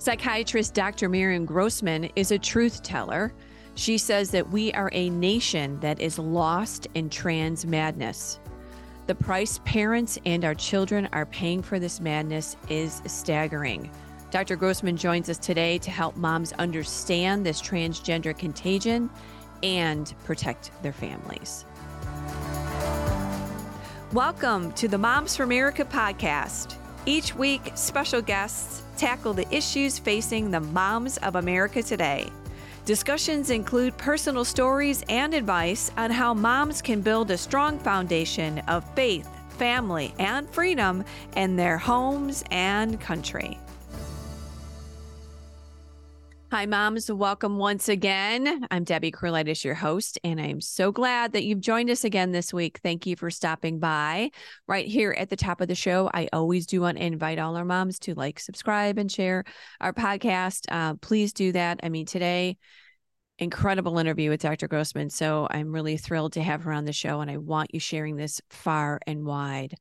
Psychiatrist 0.00 0.74
Dr. 0.74 1.08
Miriam 1.08 1.44
Grossman 1.44 2.08
is 2.14 2.30
a 2.30 2.38
truth 2.38 2.84
teller. 2.84 3.32
She 3.74 3.98
says 3.98 4.30
that 4.30 4.48
we 4.48 4.72
are 4.74 4.90
a 4.92 5.10
nation 5.10 5.80
that 5.80 6.00
is 6.00 6.20
lost 6.20 6.86
in 6.94 7.10
trans 7.10 7.66
madness. 7.66 8.38
The 9.08 9.16
price 9.16 9.58
parents 9.64 10.16
and 10.24 10.44
our 10.44 10.54
children 10.54 11.08
are 11.12 11.26
paying 11.26 11.62
for 11.62 11.80
this 11.80 11.98
madness 12.00 12.56
is 12.68 13.02
staggering. 13.06 13.90
Dr. 14.30 14.54
Grossman 14.54 14.96
joins 14.96 15.28
us 15.28 15.38
today 15.38 15.78
to 15.78 15.90
help 15.90 16.14
moms 16.14 16.52
understand 16.52 17.44
this 17.44 17.60
transgender 17.60 18.38
contagion 18.38 19.10
and 19.64 20.14
protect 20.24 20.70
their 20.80 20.92
families. 20.92 21.64
Welcome 24.12 24.70
to 24.74 24.86
the 24.86 24.98
Moms 24.98 25.34
for 25.34 25.42
America 25.42 25.84
podcast. 25.84 26.76
Each 27.06 27.34
week, 27.34 27.72
special 27.74 28.20
guests 28.20 28.82
tackle 28.96 29.32
the 29.32 29.52
issues 29.54 29.98
facing 29.98 30.50
the 30.50 30.60
moms 30.60 31.16
of 31.18 31.36
America 31.36 31.82
today. 31.82 32.30
Discussions 32.84 33.50
include 33.50 33.96
personal 33.98 34.44
stories 34.44 35.04
and 35.08 35.34
advice 35.34 35.90
on 35.96 36.10
how 36.10 36.34
moms 36.34 36.80
can 36.82 37.00
build 37.00 37.30
a 37.30 37.38
strong 37.38 37.78
foundation 37.78 38.60
of 38.60 38.84
faith, 38.94 39.28
family, 39.50 40.14
and 40.18 40.48
freedom 40.50 41.04
in 41.36 41.56
their 41.56 41.78
homes 41.78 42.44
and 42.50 43.00
country. 43.00 43.58
Hi, 46.50 46.64
moms. 46.64 47.12
Welcome 47.12 47.58
once 47.58 47.90
again. 47.90 48.66
I'm 48.70 48.82
Debbie 48.82 49.12
Curlitis, 49.12 49.64
your 49.64 49.74
host, 49.74 50.18
and 50.24 50.40
I'm 50.40 50.62
so 50.62 50.90
glad 50.90 51.32
that 51.34 51.44
you've 51.44 51.60
joined 51.60 51.90
us 51.90 52.04
again 52.04 52.32
this 52.32 52.54
week. 52.54 52.80
Thank 52.82 53.04
you 53.04 53.16
for 53.16 53.30
stopping 53.30 53.78
by. 53.80 54.30
Right 54.66 54.86
here 54.86 55.14
at 55.18 55.28
the 55.28 55.36
top 55.36 55.60
of 55.60 55.68
the 55.68 55.74
show, 55.74 56.10
I 56.14 56.30
always 56.32 56.64
do 56.64 56.80
want 56.80 56.96
to 56.96 57.04
invite 57.04 57.38
all 57.38 57.54
our 57.54 57.66
moms 57.66 57.98
to 58.00 58.14
like, 58.14 58.40
subscribe, 58.40 58.96
and 58.96 59.12
share 59.12 59.44
our 59.78 59.92
podcast. 59.92 60.64
Uh, 60.70 60.94
please 60.94 61.34
do 61.34 61.52
that. 61.52 61.80
I 61.82 61.90
mean, 61.90 62.06
today, 62.06 62.56
incredible 63.38 63.98
interview 63.98 64.30
with 64.30 64.40
Dr. 64.40 64.68
Grossman. 64.68 65.10
So 65.10 65.48
I'm 65.50 65.70
really 65.70 65.98
thrilled 65.98 66.32
to 66.32 66.42
have 66.42 66.62
her 66.62 66.72
on 66.72 66.86
the 66.86 66.94
show, 66.94 67.20
and 67.20 67.30
I 67.30 67.36
want 67.36 67.74
you 67.74 67.80
sharing 67.80 68.16
this 68.16 68.40
far 68.48 69.00
and 69.06 69.26
wide. 69.26 69.74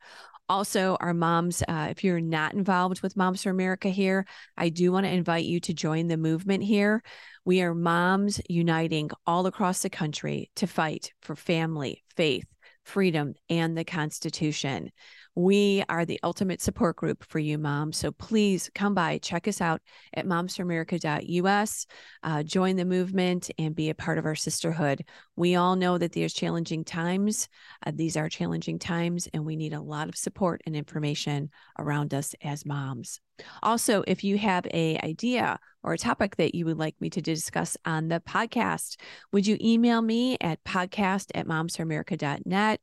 Also, 0.50 0.96
our 1.02 1.14
moms, 1.14 1.62
uh, 1.68 1.88
if 1.90 2.04
you're 2.04 2.22
not 2.22 2.54
involved 2.54 3.02
with 3.02 3.18
Moms 3.18 3.44
for 3.44 3.50
America 3.50 3.90
here, 3.90 4.26
I 4.56 4.70
do 4.70 4.94
want 4.94 5.06
to 5.06 5.12
invite 5.12 5.44
you 5.44 5.60
to 5.62 5.74
join 5.74 6.08
the 6.08 6.16
movement 6.16 6.64
here. 6.64 7.04
We 7.44 7.62
are 7.62 7.76
moms 7.76 8.40
uniting 8.48 9.10
all 9.26 9.46
across 9.46 9.82
the 9.82 9.90
country 9.90 10.50
to 10.56 10.66
fight 10.66 11.12
for 11.22 11.36
family, 11.36 12.04
faith, 12.16 12.46
freedom, 12.86 13.34
and 13.50 13.78
the 13.78 13.84
Constitution. 13.84 14.92
We 15.38 15.84
are 15.88 16.04
the 16.04 16.20
ultimate 16.24 16.62
support 16.62 16.96
group 16.96 17.24
for 17.24 17.38
you, 17.38 17.60
moms. 17.60 17.98
So 17.98 18.12
please 18.12 18.72
come 18.74 18.96
by, 18.96 19.20
check 19.20 19.48
us 19.48 19.62
out 19.62 19.84
at 20.16 20.26
momsforamerica.us, 20.26 21.86
uh, 22.24 22.42
join 22.42 22.76
the 22.76 22.86
movement, 22.86 23.52
and 23.60 23.76
be 23.76 23.92
a 23.92 23.94
part 23.94 24.18
of 24.18 24.26
our 24.26 24.34
sisterhood. 24.34 25.06
We 25.36 25.54
all 25.54 25.76
know 25.76 26.00
that 26.00 26.14
there's 26.14 26.34
challenging 26.34 26.84
times. 26.84 27.50
Uh, 27.86 27.92
these 27.94 28.18
are 28.18 28.30
challenging 28.30 28.80
times, 28.80 29.30
and 29.32 29.46
we 29.46 29.56
need 29.56 29.74
a 29.74 29.80
lot 29.80 30.10
of 30.10 30.16
support 30.16 30.64
and 30.66 30.76
information 30.76 31.52
around 31.78 32.16
us 32.16 32.34
as 32.44 32.66
moms. 32.66 33.22
Also, 33.62 34.04
if 34.08 34.24
you 34.24 34.40
have 34.40 34.66
a 34.74 34.98
idea 35.04 35.60
or 35.84 35.94
a 35.94 36.00
topic 36.00 36.38
that 36.38 36.56
you 36.56 36.66
would 36.66 36.80
like 36.80 37.00
me 37.00 37.12
to 37.12 37.22
discuss 37.22 37.78
on 37.86 38.08
the 38.08 38.20
podcast, 38.22 39.00
would 39.32 39.46
you 39.46 39.56
email 39.62 40.02
me 40.02 40.36
at 40.42 40.64
podcast 40.64 41.28
at 41.36 41.46
momsforamerica.net? 41.46 42.82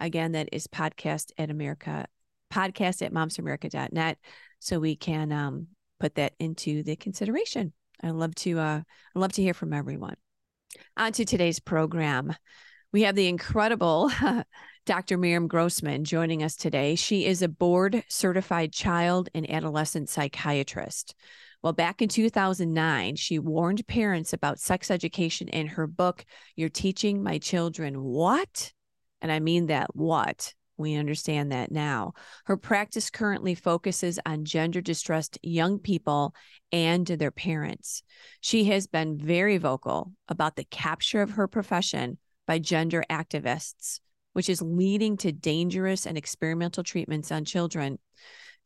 Again, 0.00 0.32
that 0.32 0.48
is 0.52 0.66
podcast 0.66 1.32
at 1.38 1.50
America, 1.50 2.06
podcast 2.52 3.02
at 3.02 3.12
momsforamerica.net. 3.12 4.18
So 4.58 4.78
we 4.78 4.96
can 4.96 5.32
um, 5.32 5.68
put 6.00 6.16
that 6.16 6.34
into 6.38 6.82
the 6.82 6.96
consideration. 6.96 7.72
I 8.02 8.10
love 8.10 8.34
to 8.36 8.58
uh, 8.58 8.80
I 9.14 9.18
love 9.18 9.32
to 9.32 9.42
hear 9.42 9.54
from 9.54 9.72
everyone. 9.72 10.16
On 10.96 11.12
to 11.12 11.24
today's 11.24 11.60
program. 11.60 12.34
We 12.92 13.02
have 13.02 13.14
the 13.14 13.28
incredible 13.28 14.10
Dr. 14.86 15.18
Miriam 15.18 15.48
Grossman 15.48 16.04
joining 16.04 16.42
us 16.42 16.56
today. 16.56 16.94
She 16.94 17.26
is 17.26 17.42
a 17.42 17.48
board 17.48 18.04
certified 18.08 18.72
child 18.72 19.28
and 19.34 19.50
adolescent 19.50 20.08
psychiatrist. 20.08 21.14
Well, 21.62 21.72
back 21.72 22.00
in 22.00 22.08
2009, 22.08 23.16
she 23.16 23.38
warned 23.38 23.86
parents 23.86 24.32
about 24.32 24.60
sex 24.60 24.90
education 24.90 25.48
in 25.48 25.66
her 25.66 25.86
book, 25.86 26.24
You're 26.54 26.68
Teaching 26.68 27.22
My 27.22 27.38
Children 27.38 28.02
What? 28.02 28.72
And 29.20 29.32
I 29.32 29.40
mean 29.40 29.66
that 29.66 29.94
what? 29.94 30.54
We 30.78 30.94
understand 30.94 31.52
that 31.52 31.72
now. 31.72 32.12
Her 32.44 32.56
practice 32.56 33.08
currently 33.08 33.54
focuses 33.54 34.18
on 34.26 34.44
gender 34.44 34.82
distressed 34.82 35.38
young 35.42 35.78
people 35.78 36.34
and 36.70 37.06
their 37.06 37.30
parents. 37.30 38.02
She 38.40 38.64
has 38.64 38.86
been 38.86 39.16
very 39.16 39.56
vocal 39.56 40.12
about 40.28 40.56
the 40.56 40.64
capture 40.64 41.22
of 41.22 41.30
her 41.30 41.48
profession 41.48 42.18
by 42.46 42.58
gender 42.58 43.04
activists, 43.10 44.00
which 44.34 44.50
is 44.50 44.60
leading 44.60 45.16
to 45.18 45.32
dangerous 45.32 46.06
and 46.06 46.18
experimental 46.18 46.84
treatments 46.84 47.32
on 47.32 47.46
children. 47.46 47.98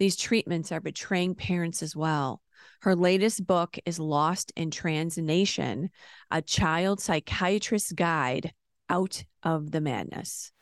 These 0.01 0.17
treatments 0.17 0.73
are 0.73 0.81
betraying 0.81 1.37
parents 1.37 1.83
as 1.83 1.95
well. 1.95 2.43
Her 2.83 2.97
latest 2.97 3.47
book 3.47 3.79
is 3.87 3.99
Lost 3.99 4.53
in 4.57 4.71
Trans 4.71 5.17
Nation, 5.17 5.91
a 6.31 6.43
child 6.43 7.01
psychiatrist's 7.01 7.93
guide 7.93 8.53
out 8.91 9.25
of 9.43 9.71
the 9.71 9.81
madness. 9.81 10.53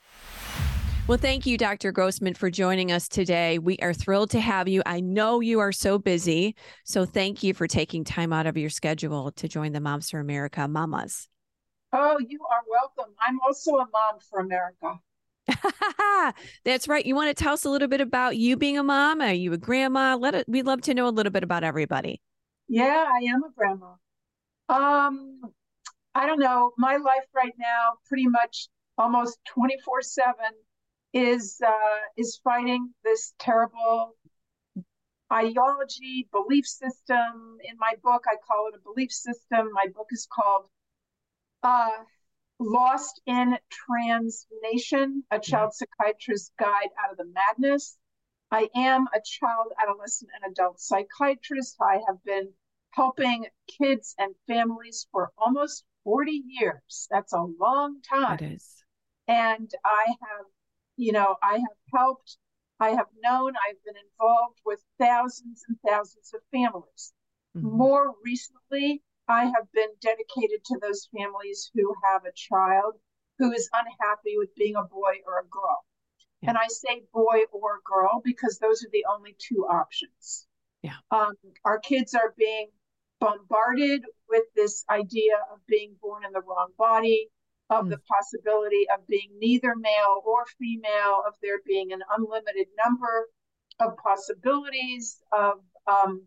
Well, 1.08 1.16
thank 1.16 1.46
you, 1.46 1.56
Dr. 1.56 1.90
Grossman, 1.90 2.34
for 2.34 2.50
joining 2.50 2.92
us 2.92 3.08
today. 3.08 3.58
We 3.58 3.78
are 3.78 3.94
thrilled 3.94 4.28
to 4.32 4.40
have 4.40 4.68
you. 4.68 4.82
I 4.84 5.00
know 5.00 5.40
you 5.40 5.58
are 5.60 5.72
so 5.72 5.98
busy. 5.98 6.54
So 6.84 7.06
thank 7.06 7.42
you 7.42 7.54
for 7.54 7.66
taking 7.66 8.04
time 8.04 8.30
out 8.30 8.46
of 8.46 8.58
your 8.58 8.68
schedule 8.68 9.32
to 9.32 9.48
join 9.48 9.72
the 9.72 9.80
Moms 9.80 10.10
for 10.10 10.20
America 10.20 10.68
Mamas. 10.68 11.26
Oh, 11.94 12.18
you 12.18 12.40
are 12.50 12.60
welcome. 12.70 13.14
I'm 13.26 13.40
also 13.40 13.76
a 13.76 13.86
mom 13.90 14.20
for 14.28 14.40
America. 14.40 15.00
That's 16.66 16.86
right. 16.88 17.06
You 17.06 17.14
want 17.14 17.34
to 17.34 17.42
tell 17.42 17.54
us 17.54 17.64
a 17.64 17.70
little 17.70 17.88
bit 17.88 18.02
about 18.02 18.36
you 18.36 18.58
being 18.58 18.76
a 18.76 18.82
mom? 18.82 19.22
Are 19.22 19.32
you 19.32 19.54
a 19.54 19.56
grandma? 19.56 20.14
Let 20.14 20.34
it, 20.34 20.46
we'd 20.46 20.66
love 20.66 20.82
to 20.82 20.92
know 20.92 21.08
a 21.08 21.10
little 21.10 21.32
bit 21.32 21.42
about 21.42 21.64
everybody. 21.64 22.20
Yeah, 22.68 23.06
I 23.10 23.24
am 23.30 23.42
a 23.44 23.50
grandma. 23.56 23.94
Um, 24.68 25.40
I 26.18 26.26
don't 26.26 26.40
know. 26.40 26.72
My 26.76 26.96
life 26.96 27.28
right 27.32 27.54
now, 27.60 27.92
pretty 28.08 28.26
much 28.26 28.68
almost 28.98 29.38
24 29.54 30.02
7 30.02 30.34
is 31.12 31.60
uh, 31.64 32.00
is 32.16 32.40
fighting 32.42 32.92
this 33.04 33.34
terrible 33.38 34.16
ideology 35.32 36.28
belief 36.32 36.66
system. 36.66 37.58
In 37.62 37.76
my 37.78 37.92
book 38.02 38.24
i 38.26 38.34
call 38.44 38.66
it 38.66 38.74
a 38.74 38.82
belief 38.82 39.12
system. 39.12 39.70
My 39.72 39.86
book 39.94 40.08
is 40.10 40.26
called 40.26 40.66
uh, 41.62 42.02
lost 42.58 43.20
in 43.26 43.56
trans 43.70 44.48
nation 44.64 45.22
a 45.30 45.38
child 45.38 45.72
psychiatrist's 45.72 46.50
guide 46.58 46.90
out 47.00 47.12
of 47.12 47.16
the 47.16 47.32
madness. 47.32 47.96
I 48.50 48.68
am 48.74 49.06
a 49.14 49.20
child 49.24 49.72
adolescent 49.80 50.32
and 50.34 50.50
adult 50.50 50.80
psychiatrist. 50.80 51.76
I 51.80 52.00
have 52.08 52.24
been 52.24 52.48
helping 52.90 53.46
kids 53.68 54.16
and 54.18 54.34
families 54.48 55.06
for 55.12 55.30
almost 55.38 55.84
40 56.08 56.42
years 56.46 57.06
that's 57.10 57.32
a 57.34 57.46
long 57.60 58.00
time 58.10 58.38
it 58.40 58.54
is 58.54 58.84
and 59.28 59.70
I 59.84 60.06
have, 60.08 60.46
you 60.96 61.12
know, 61.12 61.36
I 61.42 61.58
have 61.58 61.76
helped, 61.94 62.38
I 62.80 62.90
have 62.90 63.08
known, 63.22 63.52
I've 63.56 63.84
been 63.84 64.02
involved 64.10 64.58
with 64.64 64.82
thousands 64.98 65.64
and 65.68 65.76
thousands 65.86 66.32
of 66.34 66.40
families. 66.50 67.12
Mm-hmm. 67.54 67.76
More 67.76 68.14
recently, 68.24 69.02
I 69.28 69.44
have 69.44 69.70
been 69.74 69.90
dedicated 70.00 70.64
to 70.64 70.78
those 70.80 71.08
families 71.14 71.70
who 71.74 71.94
have 72.10 72.24
a 72.24 72.32
child 72.34 72.94
who 73.38 73.52
is 73.52 73.68
unhappy 73.72 74.38
with 74.38 74.54
being 74.56 74.76
a 74.76 74.82
boy 74.82 75.20
or 75.26 75.40
a 75.40 75.48
girl. 75.48 75.84
Yeah. 76.40 76.50
And 76.50 76.58
I 76.58 76.66
say 76.68 77.02
boy 77.12 77.42
or 77.52 77.80
girl 77.84 78.22
because 78.24 78.58
those 78.58 78.82
are 78.82 78.90
the 78.92 79.04
only 79.14 79.36
two 79.38 79.66
options. 79.70 80.46
Yeah. 80.82 80.96
Um, 81.10 81.34
our 81.64 81.78
kids 81.78 82.14
are 82.14 82.34
being 82.38 82.68
bombarded 83.20 84.02
with 84.28 84.44
this 84.54 84.84
idea 84.90 85.34
of 85.52 85.58
being 85.66 85.94
born 86.00 86.24
in 86.24 86.32
the 86.32 86.40
wrong 86.40 86.68
body, 86.78 87.28
of 87.70 87.86
mm. 87.86 87.90
the 87.90 87.98
possibility 87.98 88.86
of 88.94 89.06
being 89.06 89.30
neither 89.38 89.74
male 89.76 90.22
or 90.24 90.44
female, 90.58 91.22
of 91.26 91.34
there 91.42 91.58
being 91.66 91.92
an 91.92 92.00
unlimited 92.16 92.66
number 92.84 93.28
of 93.80 93.96
possibilities, 93.96 95.18
of 95.32 95.60
um, 95.86 96.22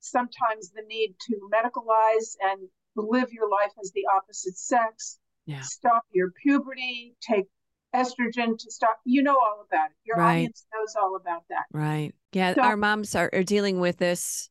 sometimes 0.00 0.70
the 0.70 0.82
need 0.88 1.14
to 1.28 1.36
medicalize 1.52 2.36
and 2.40 2.68
live 2.96 3.32
your 3.32 3.48
life 3.48 3.72
as 3.82 3.92
the 3.92 4.04
opposite 4.14 4.58
sex, 4.58 5.18
yeah. 5.46 5.60
stop 5.62 6.04
your 6.12 6.30
puberty, 6.42 7.14
take 7.20 7.46
estrogen 7.94 8.58
to 8.58 8.70
stop. 8.70 8.98
You 9.04 9.22
know 9.22 9.36
all 9.36 9.64
about 9.66 9.90
it. 9.90 9.96
Your 10.04 10.16
right. 10.16 10.36
audience 10.36 10.64
knows 10.74 10.94
all 11.00 11.16
about 11.16 11.42
that. 11.50 11.64
Right. 11.72 12.14
Yeah. 12.32 12.54
So, 12.54 12.62
our 12.62 12.76
moms 12.76 13.14
are, 13.14 13.30
are 13.32 13.42
dealing 13.42 13.80
with 13.80 13.98
this 13.98 14.48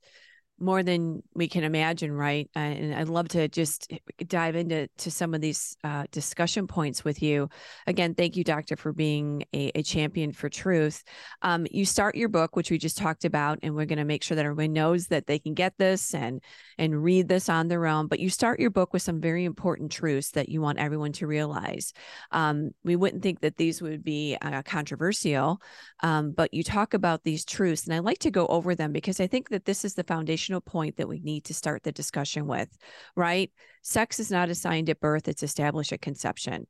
more 0.60 0.84
than 0.84 1.24
we 1.34 1.48
can 1.48 1.64
imagine, 1.64 2.12
right? 2.12 2.50
And 2.56 2.94
I'd 2.94 3.10
love 3.10 3.30
to 3.30 3.48
just 3.48 3.92
dive 4.28 4.56
into 4.56 4.88
to 4.98 5.12
some 5.12 5.34
of 5.34 5.42
these 5.42 5.78
uh, 5.84 6.06
discussion 6.12 6.68
points 6.68 7.04
with 7.04 7.22
you. 7.22 7.50
Again, 7.88 8.16
thank 8.16 8.36
you, 8.36 8.44
Doctor, 8.44 8.76
for 8.76 8.94
being 8.94 9.44
a, 9.54 9.72
a 9.76 9.84
champion 9.84 10.32
for 10.32 10.50
truth. 10.50 11.04
Um, 11.42 11.66
you 11.72 11.86
start 11.86 12.16
your 12.16 12.30
book, 12.30 12.56
which 12.56 12.72
we 12.72 12.78
just 12.78 12.98
talked 12.98 13.26
about, 13.26 13.60
and 13.64 13.76
we're 13.76 13.86
going 13.86 13.98
to 14.00 14.06
make 14.06 14.24
sure 14.24 14.36
that 14.36 14.46
everyone 14.46 14.74
knows 14.74 15.08
that 15.08 15.28
they 15.28 15.40
can 15.40 15.54
get 15.54 15.74
this 15.78 16.14
and 16.14 16.42
and 16.78 17.04
read 17.04 17.28
this 17.28 17.50
on 17.50 17.68
their 17.68 17.86
own. 17.86 18.08
But 18.08 18.20
you 18.20 18.30
start 18.30 18.60
your 18.60 18.70
book 18.70 18.94
with 18.94 19.02
some 19.02 19.22
very 19.22 19.46
important 19.46 19.92
truths 19.92 20.32
that 20.32 20.50
you 20.50 20.62
want 20.62 20.80
everyone 20.80 21.12
to 21.14 21.28
realize. 21.28 21.94
Um, 22.32 22.72
we 22.84 22.96
wouldn't 22.96 23.24
think 23.24 23.42
that 23.42 23.58
these 23.58 23.82
would 23.82 24.04
be 24.04 24.38
uh, 24.42 24.62
controversial, 24.64 25.62
um, 26.02 26.32
but 26.32 26.54
you 26.54 26.64
talk 26.64 26.94
about 26.94 27.24
these 27.24 27.46
truths, 27.46 27.86
and 27.86 27.94
I 27.94 28.00
like 28.00 28.20
to 28.20 28.32
go 28.32 28.48
over 28.48 28.76
them 28.76 28.92
because 28.92 29.20
I 29.20 29.28
think 29.28 29.50
that 29.50 29.66
this 29.66 29.86
is 29.86 29.96
the 29.96 30.04
foundational 30.50 30.62
point 30.62 30.98
that 30.98 31.08
we 31.08 31.20
need 31.20 31.46
to 31.46 31.54
start 31.54 31.84
the 31.84 31.92
discussion 31.92 32.48
with, 32.48 32.70
right? 33.16 33.52
Sex 33.84 34.20
is 34.20 34.32
not 34.32 34.50
assigned 34.50 34.90
at 34.90 35.00
birth, 35.00 35.28
it's 35.28 35.44
established 35.44 35.94
at 35.94 36.02
conception. 36.02 36.68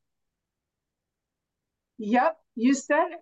Yep, 1.98 2.38
you 2.56 2.74
said 2.74 3.08
it. 3.12 3.20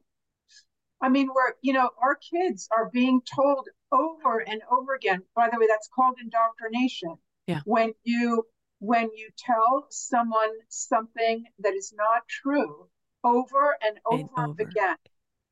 I 1.01 1.09
mean, 1.09 1.27
we're, 1.27 1.53
you 1.61 1.73
know, 1.73 1.89
our 2.01 2.15
kids 2.15 2.67
are 2.75 2.89
being 2.91 3.21
told 3.35 3.67
over 3.91 4.39
and 4.39 4.61
over 4.71 4.95
again. 4.95 5.21
By 5.35 5.49
the 5.51 5.59
way, 5.59 5.67
that's 5.67 5.89
called 5.95 6.15
indoctrination. 6.21 7.15
Yeah. 7.45 7.61
When 7.65 7.93
you 8.03 8.43
when 8.79 9.09
you 9.15 9.29
tell 9.37 9.87
someone 9.89 10.51
something 10.69 11.45
that 11.59 11.73
is 11.73 11.93
not 11.95 12.27
true 12.27 12.87
over 13.23 13.77
and 13.81 13.97
over, 14.05 14.29
and 14.37 14.49
over. 14.49 14.61
again, 14.61 14.97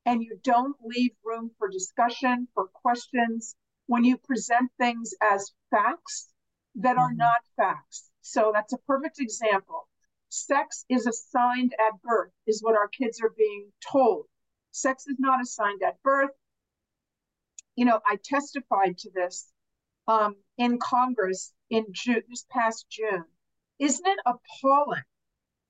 and 0.06 0.22
you 0.22 0.38
don't 0.44 0.75
leave 0.84 1.12
room 1.24 1.51
for 1.58 1.68
discussion, 1.68 2.48
for 2.54 2.68
questions, 2.68 3.56
when 3.88 4.04
you 4.04 4.18
present 4.18 4.72
things 4.80 5.14
as 5.22 5.52
facts 5.72 6.30
that 6.76 6.98
are 6.98 7.10
mm-hmm. 7.10 7.18
not 7.18 7.42
facts. 7.56 8.10
So 8.22 8.52
that's 8.54 8.74
a 8.74 8.78
perfect 8.80 9.20
example. 9.20 9.88
Sex 10.30 10.86
is 10.90 11.06
assigned 11.06 11.74
at 11.74 12.02
birth, 12.02 12.32
is 12.48 12.62
what 12.62 12.76
our 12.76 12.88
kids 12.88 13.22
are 13.22 13.34
being 13.38 13.72
told. 13.92 14.26
Sex 14.72 15.08
is 15.08 15.16
not 15.20 15.42
assigned 15.42 15.82
at 15.84 16.02
birth. 16.04 16.32
You 17.76 17.86
know, 17.86 18.02
I 18.06 18.18
testified 18.24 18.98
to 19.00 19.12
this 19.12 19.52
um, 20.08 20.36
in 20.58 20.80
Congress 20.80 21.54
in 21.70 21.86
June, 21.92 22.24
this 22.28 22.46
past 22.50 22.86
June. 22.90 23.26
Isn't 23.80 24.08
it 24.08 24.20
appalling 24.26 25.04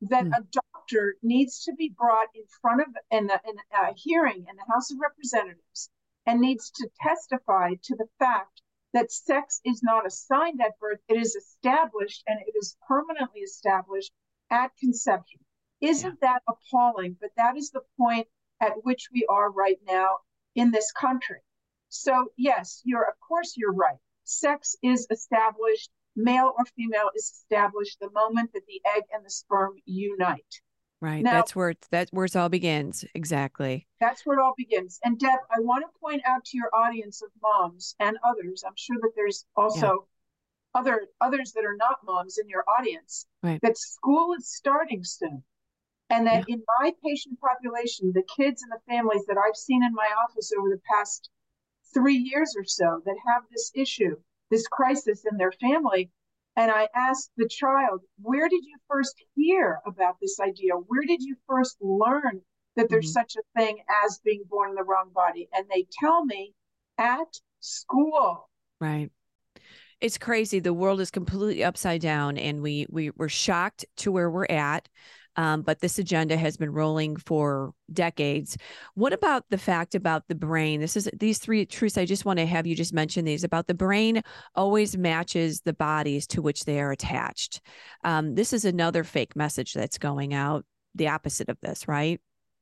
that 0.01 0.25
mm. 0.25 0.37
a 0.37 0.43
doctor 0.51 1.15
needs 1.21 1.63
to 1.63 1.73
be 1.73 1.89
brought 1.89 2.27
in 2.35 2.43
front 2.61 2.81
of 2.81 2.87
in 3.11 3.29
a, 3.29 3.39
in 3.47 3.55
a 3.71 3.93
hearing 3.95 4.45
in 4.49 4.55
the 4.55 4.73
House 4.73 4.91
of 4.91 4.97
Representatives 5.01 5.89
and 6.25 6.39
needs 6.39 6.71
to 6.71 6.89
testify 7.01 7.75
to 7.83 7.95
the 7.95 8.07
fact 8.19 8.61
that 8.93 9.11
sex 9.11 9.61
is 9.65 9.83
not 9.83 10.05
assigned 10.05 10.61
at 10.61 10.79
birth, 10.79 10.99
it 11.09 11.17
is 11.17 11.35
established 11.35 12.23
and 12.27 12.39
it 12.47 12.53
is 12.57 12.77
permanently 12.87 13.41
established 13.41 14.11
at 14.49 14.71
conception. 14.77 15.41
Isn't 15.81 16.17
yeah. 16.21 16.27
that 16.33 16.43
appalling? 16.47 17.17
But 17.19 17.31
that 17.35 17.57
is 17.57 17.71
the 17.71 17.81
point 17.97 18.27
at 18.61 18.83
which 18.83 19.09
we 19.13 19.25
are 19.29 19.51
right 19.51 19.79
now 19.85 20.19
in 20.55 20.71
this 20.71 20.91
country. 20.91 21.41
So, 21.89 22.31
yes, 22.37 22.81
you're, 22.85 23.03
of 23.03 23.19
course, 23.19 23.55
you're 23.57 23.73
right. 23.73 23.99
Sex 24.23 24.75
is 24.81 25.07
established, 25.11 25.91
male 26.15 26.53
or 26.57 26.65
female 26.75 27.11
is 27.15 27.29
established 27.29 27.99
the 27.99 28.09
moment 28.11 28.53
that 28.53 28.65
the 28.65 28.81
egg 28.95 29.03
and 29.13 29.25
the 29.25 29.29
sperm 29.29 29.73
unite. 29.85 30.61
Right. 31.01 31.23
Now, 31.23 31.33
that's 31.33 31.55
where 31.55 31.73
that's 31.91 32.11
where 32.11 32.25
it 32.25 32.35
all 32.35 32.49
begins. 32.49 33.05
Exactly. 33.13 33.85
That's 33.99 34.25
where 34.25 34.39
it 34.39 34.41
all 34.41 34.53
begins. 34.57 34.99
And 35.03 35.19
Deb, 35.19 35.39
I 35.55 35.59
want 35.59 35.83
to 35.83 35.99
point 35.99 36.21
out 36.25 36.45
to 36.45 36.57
your 36.57 36.69
audience 36.73 37.21
of 37.21 37.29
moms 37.41 37.95
and 37.99 38.17
others. 38.23 38.63
I'm 38.65 38.75
sure 38.75 38.97
that 39.01 39.11
there's 39.15 39.45
also 39.55 40.07
yeah. 40.75 40.79
other 40.79 41.07
others 41.21 41.51
that 41.53 41.65
are 41.65 41.75
not 41.75 41.97
moms 42.05 42.37
in 42.37 42.47
your 42.47 42.63
audience. 42.67 43.27
Right. 43.43 43.59
That 43.61 43.77
school 43.77 44.33
is 44.37 44.47
starting 44.51 45.03
soon. 45.03 45.43
And 46.09 46.27
that 46.27 46.45
yeah. 46.47 46.55
in 46.55 46.63
my 46.79 46.93
patient 47.03 47.39
population, 47.39 48.11
the 48.13 48.23
kids 48.35 48.61
and 48.63 48.71
the 48.71 48.91
families 48.91 49.25
that 49.27 49.37
I've 49.37 49.55
seen 49.55 49.83
in 49.83 49.93
my 49.93 50.09
office 50.23 50.51
over 50.57 50.69
the 50.69 50.81
past 50.91 51.29
three 51.93 52.17
years 52.17 52.55
or 52.57 52.63
so 52.63 53.01
that 53.05 53.15
have 53.27 53.43
this 53.51 53.71
issue, 53.73 54.15
this 54.51 54.67
crisis 54.67 55.25
in 55.29 55.37
their 55.37 55.51
family, 55.51 56.11
and 56.55 56.71
I 56.71 56.87
asked 56.95 57.31
the 57.37 57.47
child, 57.47 58.01
Where 58.21 58.47
did 58.47 58.63
you 58.63 58.77
first 58.89 59.15
hear 59.35 59.79
about 59.85 60.15
this 60.21 60.39
idea? 60.39 60.73
Where 60.73 61.03
did 61.05 61.21
you 61.21 61.35
first 61.47 61.77
learn 61.81 62.41
that 62.75 62.89
there's 62.89 63.07
mm-hmm. 63.07 63.21
such 63.21 63.35
a 63.35 63.59
thing 63.59 63.79
as 64.05 64.19
being 64.23 64.43
born 64.49 64.69
in 64.69 64.75
the 64.75 64.83
wrong 64.83 65.11
body? 65.13 65.49
And 65.53 65.65
they 65.69 65.85
tell 65.99 66.23
me 66.25 66.53
at 66.97 67.39
school. 67.59 68.49
Right. 68.79 69.11
It's 70.01 70.17
crazy. 70.17 70.59
The 70.59 70.73
world 70.73 70.99
is 70.99 71.09
completely 71.11 71.63
upside 71.63 72.01
down, 72.01 72.37
and 72.37 72.61
we 72.61 72.85
we 72.89 73.11
we're 73.11 73.29
shocked 73.29 73.85
to 73.97 74.11
where 74.11 74.29
we're 74.29 74.45
at. 74.45 74.87
Um, 75.37 75.61
but 75.61 75.79
this 75.79 75.99
agenda 75.99 76.37
has 76.37 76.57
been 76.57 76.71
rolling 76.71 77.15
for 77.17 77.73
decades. 77.91 78.57
What 78.93 79.13
about 79.13 79.43
the 79.49 79.57
fact 79.57 79.95
about 79.95 80.27
the 80.27 80.35
brain? 80.35 80.79
This 80.79 80.95
is 80.95 81.09
these 81.17 81.39
three 81.39 81.65
truths. 81.65 81.97
I 81.97 82.05
just 82.05 82.25
want 82.25 82.39
to 82.39 82.45
have 82.45 82.65
you 82.65 82.75
just 82.75 82.93
mention 82.93 83.25
these 83.25 83.43
about 83.43 83.67
the 83.67 83.73
brain 83.73 84.21
always 84.55 84.97
matches 84.97 85.61
the 85.61 85.73
bodies 85.73 86.27
to 86.27 86.41
which 86.41 86.65
they 86.65 86.79
are 86.79 86.91
attached. 86.91 87.61
Um, 88.03 88.35
this 88.35 88.53
is 88.53 88.65
another 88.65 89.03
fake 89.03 89.35
message 89.35 89.73
that's 89.73 89.97
going 89.97 90.33
out, 90.33 90.65
the 90.93 91.09
opposite 91.09 91.49
of 91.49 91.57
this, 91.61 91.87
right? 91.87 92.21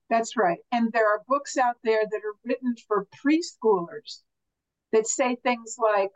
That's 0.09 0.35
right. 0.37 0.59
And 0.71 0.91
there 0.91 1.07
are 1.07 1.21
books 1.27 1.57
out 1.57 1.77
there 1.83 2.03
that 2.03 2.21
are 2.23 2.35
written 2.43 2.75
for 2.87 3.07
preschoolers 3.23 4.19
that 4.91 5.07
say 5.07 5.37
things 5.43 5.75
like, 5.79 6.11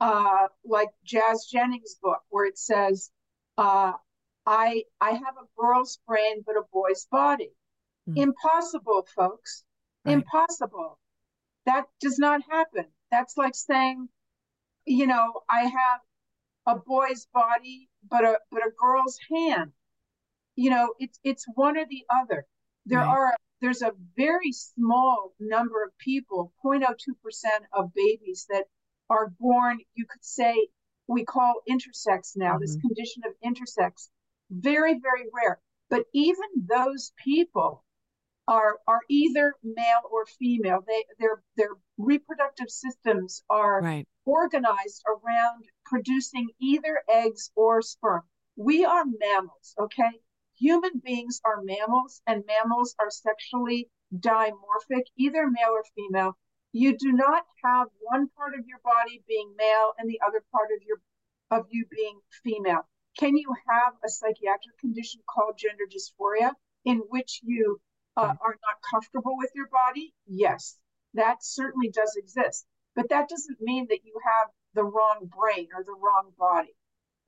uh, 0.00 0.48
like 0.64 0.88
Jazz 1.04 1.46
Jennings' 1.50 1.96
book, 2.00 2.20
where 2.30 2.46
it 2.46 2.58
says, 2.58 3.10
uh, 3.58 3.92
I 4.46 4.84
I 5.00 5.10
have 5.10 5.36
a 5.36 5.60
girl's 5.60 5.98
brain 6.06 6.42
but 6.46 6.56
a 6.56 6.62
boy's 6.72 7.06
body. 7.10 7.50
Mm. 8.08 8.18
Impossible, 8.18 9.06
folks. 9.14 9.64
Right. 10.04 10.14
Impossible. 10.14 10.98
That 11.64 11.86
does 12.00 12.18
not 12.18 12.42
happen. 12.48 12.86
That's 13.10 13.36
like 13.36 13.54
saying, 13.54 14.08
you 14.84 15.06
know, 15.06 15.42
I 15.50 15.62
have 15.62 16.00
a 16.66 16.76
boy's 16.78 17.26
body 17.34 17.88
but 18.08 18.24
a 18.24 18.38
but 18.50 18.62
a 18.62 18.70
girl's 18.78 19.18
hand. 19.32 19.72
You 20.54 20.70
know, 20.70 20.94
it's 20.98 21.18
it's 21.24 21.44
one 21.54 21.76
or 21.76 21.86
the 21.86 22.04
other. 22.08 22.46
There 22.86 23.00
right. 23.00 23.08
are 23.08 23.36
there's 23.60 23.82
a 23.82 23.92
very 24.16 24.52
small 24.52 25.34
number 25.40 25.82
of 25.82 25.96
people, 25.98 26.52
0.02% 26.64 26.94
of 27.72 27.94
babies 27.94 28.46
that 28.50 28.64
are 29.08 29.32
born, 29.40 29.78
you 29.94 30.04
could 30.04 30.24
say 30.24 30.68
we 31.08 31.24
call 31.24 31.62
intersex 31.68 32.36
now, 32.36 32.52
mm-hmm. 32.52 32.60
this 32.60 32.76
condition 32.76 33.22
of 33.24 33.32
intersex 33.44 34.08
very, 34.50 34.98
very 34.98 35.26
rare. 35.32 35.60
But 35.88 36.04
even 36.12 36.66
those 36.68 37.12
people 37.24 37.84
are 38.48 38.78
are 38.86 39.00
either 39.08 39.54
male 39.62 40.02
or 40.10 40.26
female. 40.26 40.80
They 40.86 41.04
their 41.18 41.42
their 41.56 41.70
reproductive 41.98 42.70
systems 42.70 43.42
are 43.50 43.80
right. 43.80 44.08
organized 44.24 45.02
around 45.06 45.64
producing 45.84 46.48
either 46.60 47.02
eggs 47.08 47.50
or 47.54 47.82
sperm. 47.82 48.22
We 48.56 48.84
are 48.84 49.04
mammals, 49.04 49.74
okay? 49.78 50.20
Human 50.58 51.00
beings 51.04 51.40
are 51.44 51.62
mammals, 51.62 52.22
and 52.26 52.44
mammals 52.46 52.94
are 52.98 53.10
sexually 53.10 53.90
dimorphic, 54.14 55.04
either 55.16 55.50
male 55.50 55.72
or 55.72 55.84
female. 55.94 56.38
You 56.72 56.96
do 56.96 57.12
not 57.12 57.44
have 57.64 57.88
one 58.00 58.28
part 58.28 58.54
of 58.58 58.66
your 58.66 58.78
body 58.82 59.22
being 59.28 59.54
male 59.56 59.92
and 59.98 60.08
the 60.08 60.20
other 60.26 60.42
part 60.52 60.68
of 60.74 60.82
your 60.86 60.98
of 61.50 61.66
you 61.70 61.86
being 61.90 62.20
female. 62.42 62.88
Can 63.18 63.36
you 63.36 63.52
have 63.68 63.94
a 64.04 64.08
psychiatric 64.08 64.78
condition 64.78 65.22
called 65.28 65.58
gender 65.58 65.84
dysphoria 65.90 66.52
in 66.84 66.98
which 67.08 67.40
you 67.42 67.80
uh, 68.16 68.34
are 68.40 68.56
not 68.62 68.76
comfortable 68.90 69.36
with 69.36 69.50
your 69.54 69.68
body? 69.68 70.14
Yes, 70.26 70.76
that 71.14 71.42
certainly 71.42 71.90
does 71.90 72.14
exist. 72.16 72.66
But 72.94 73.08
that 73.10 73.28
doesn't 73.28 73.60
mean 73.60 73.86
that 73.90 74.04
you 74.04 74.14
have 74.24 74.48
the 74.74 74.84
wrong 74.84 75.30
brain 75.34 75.68
or 75.74 75.84
the 75.84 75.92
wrong 75.92 76.32
body. 76.38 76.74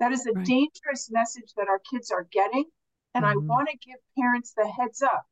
That 0.01 0.13
is 0.13 0.27
a 0.27 0.33
right. 0.33 0.45
dangerous 0.45 1.11
message 1.11 1.53
that 1.57 1.69
our 1.69 1.81
kids 1.91 2.11
are 2.11 2.27
getting. 2.31 2.65
And 3.15 3.25
mm-hmm. 3.25 3.39
I 3.39 3.55
want 3.55 3.69
to 3.69 3.77
give 3.77 3.99
parents 4.17 4.53
the 4.57 4.69
heads 4.69 5.03
up 5.03 5.27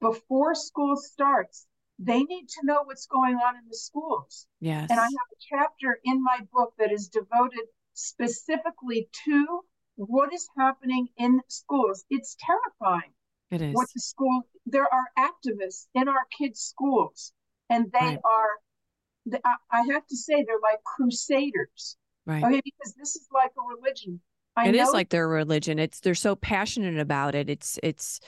before 0.00 0.54
school 0.54 0.96
starts. 0.96 1.66
They 1.98 2.22
need 2.22 2.48
to 2.48 2.60
know 2.64 2.82
what's 2.84 3.06
going 3.06 3.36
on 3.36 3.56
in 3.56 3.62
the 3.68 3.76
schools. 3.76 4.46
Yes. 4.60 4.90
And 4.90 4.98
I 4.98 5.04
have 5.04 5.12
a 5.12 5.40
chapter 5.48 6.00
in 6.04 6.22
my 6.22 6.40
book 6.52 6.72
that 6.78 6.92
is 6.92 7.08
devoted 7.08 7.66
specifically 7.94 9.08
to 9.24 9.60
what 10.06 10.32
is 10.32 10.48
happening 10.58 11.08
in 11.18 11.40
schools. 11.48 12.04
It's 12.10 12.36
terrifying. 12.40 13.12
It 13.50 13.62
is. 13.62 13.74
What 13.74 13.88
the 13.94 14.00
school, 14.00 14.42
there 14.64 14.86
are 14.92 15.10
activists 15.18 15.86
in 15.94 16.08
our 16.08 16.26
kids' 16.38 16.60
schools, 16.60 17.32
and 17.68 17.90
they 17.92 17.98
right. 17.98 18.18
are, 18.24 19.40
I 19.70 19.82
have 19.92 20.06
to 20.06 20.16
say, 20.16 20.44
they're 20.46 20.56
like 20.62 20.82
crusaders. 20.84 21.96
Right. 22.26 22.42
Okay, 22.44 22.62
because 22.64 22.94
this 22.94 23.16
is 23.16 23.26
like 23.32 23.50
a 23.58 23.76
religion. 23.76 24.20
I 24.56 24.68
it 24.68 24.74
is 24.74 24.90
like 24.92 25.10
their 25.10 25.28
religion. 25.28 25.78
It's 25.78 26.00
they're 26.00 26.14
so 26.14 26.34
passionate 26.36 26.98
about 26.98 27.34
it. 27.34 27.48
It's 27.48 27.78
it's 27.82 28.20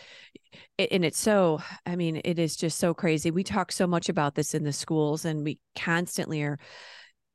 and 0.79 1.05
it's 1.05 1.19
so 1.19 1.61
I 1.85 1.97
mean 1.97 2.21
it 2.25 2.39
is 2.39 2.57
just 2.57 2.79
so 2.79 2.95
crazy. 2.95 3.31
We 3.31 3.45
talk 3.45 3.73
so 3.73 3.87
much 3.87 4.09
about 4.09 4.35
this 4.35 4.55
in 4.55 4.65
the 4.65 4.73
schools 4.73 5.25
and 5.25 5.45
we 5.45 5.59
constantly 5.77 6.43
are 6.43 6.59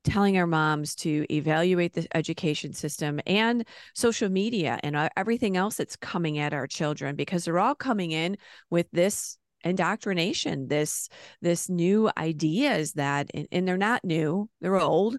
telling 0.08 0.38
our 0.38 0.48
moms 0.48 0.96
to 0.96 1.26
evaluate 1.30 1.94
the 1.94 2.08
education 2.16 2.72
system 2.72 3.20
and 3.28 3.68
social 3.94 4.30
media 4.30 4.80
and 4.82 4.96
uh, 4.96 5.10
everything 5.18 5.58
else 5.58 5.76
that's 5.76 5.98
coming 5.98 6.40
at 6.40 6.54
our 6.54 6.66
children 6.66 7.16
because 7.16 7.44
they're 7.44 7.60
all 7.60 7.76
coming 7.76 8.12
in 8.12 8.38
with 8.70 8.88
this 8.92 9.38
indoctrination 9.64 10.68
this 10.70 11.10
this 11.42 11.68
new 11.68 12.10
ideas 12.18 12.94
that 12.94 13.30
and, 13.34 13.48
and 13.52 13.68
they're 13.68 13.76
not 13.76 14.04
new 14.06 14.50
they're 14.62 14.80
old 14.80 15.18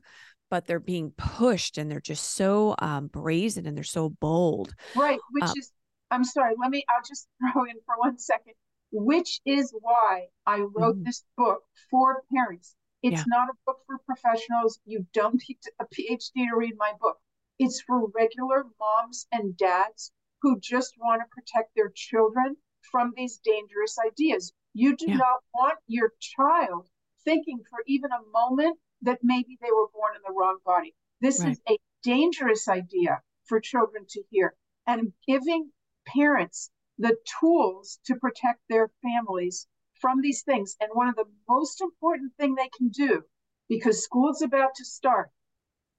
but 0.50 0.66
they're 0.66 0.80
being 0.80 1.12
pushed 1.18 1.76
and 1.76 1.90
they're 1.90 2.00
just 2.00 2.32
so 2.32 2.74
um, 2.78 3.08
brazen 3.08 3.66
and 3.66 3.76
they're 3.76 3.84
so 3.84 4.08
bold 4.08 4.74
right 4.96 5.18
which 5.32 5.44
uh, 5.44 5.52
is 5.56 5.72
i'm 6.10 6.24
sorry 6.24 6.54
let 6.58 6.70
me 6.70 6.82
i'll 6.88 7.02
just 7.06 7.28
throw 7.52 7.64
in 7.64 7.74
for 7.84 7.96
one 7.98 8.16
second 8.16 8.54
which 8.90 9.40
is 9.44 9.70
why 9.82 10.26
i 10.46 10.60
wrote 10.60 10.94
mm-hmm. 10.94 11.04
this 11.04 11.24
book 11.36 11.60
for 11.90 12.22
parents 12.32 12.74
it's 13.02 13.20
yeah. 13.20 13.24
not 13.26 13.48
a 13.48 13.58
book 13.64 13.78
for 13.86 13.98
professionals. 13.98 14.80
You 14.84 15.06
don't 15.12 15.42
need 15.48 15.58
a 15.78 15.84
PhD 15.86 16.48
to 16.48 16.56
read 16.56 16.74
my 16.76 16.92
book. 17.00 17.18
It's 17.58 17.80
for 17.80 18.08
regular 18.14 18.64
moms 18.78 19.26
and 19.32 19.56
dads 19.56 20.12
who 20.42 20.58
just 20.60 20.94
want 20.98 21.22
to 21.22 21.34
protect 21.34 21.74
their 21.74 21.90
children 21.94 22.56
from 22.90 23.12
these 23.16 23.38
dangerous 23.38 23.96
ideas. 24.04 24.52
You 24.74 24.96
do 24.96 25.06
yeah. 25.08 25.16
not 25.16 25.42
want 25.54 25.78
your 25.86 26.12
child 26.20 26.88
thinking 27.24 27.60
for 27.68 27.80
even 27.86 28.10
a 28.12 28.30
moment 28.32 28.78
that 29.02 29.20
maybe 29.22 29.58
they 29.60 29.70
were 29.70 29.88
born 29.88 30.16
in 30.16 30.22
the 30.26 30.32
wrong 30.32 30.58
body. 30.64 30.94
This 31.20 31.40
right. 31.40 31.52
is 31.52 31.60
a 31.68 31.78
dangerous 32.02 32.68
idea 32.68 33.22
for 33.44 33.60
children 33.60 34.06
to 34.10 34.22
hear. 34.30 34.54
And 34.86 35.12
giving 35.26 35.70
parents 36.06 36.70
the 36.98 37.16
tools 37.40 38.00
to 38.06 38.16
protect 38.16 38.60
their 38.68 38.90
families 39.02 39.66
from 40.00 40.20
these 40.20 40.42
things. 40.42 40.76
And 40.80 40.90
one 40.92 41.08
of 41.08 41.16
the 41.16 41.26
most 41.48 41.80
important 41.80 42.32
thing 42.36 42.54
they 42.54 42.70
can 42.76 42.88
do, 42.88 43.22
because 43.68 44.04
school's 44.04 44.42
about 44.42 44.74
to 44.76 44.84
start, 44.84 45.30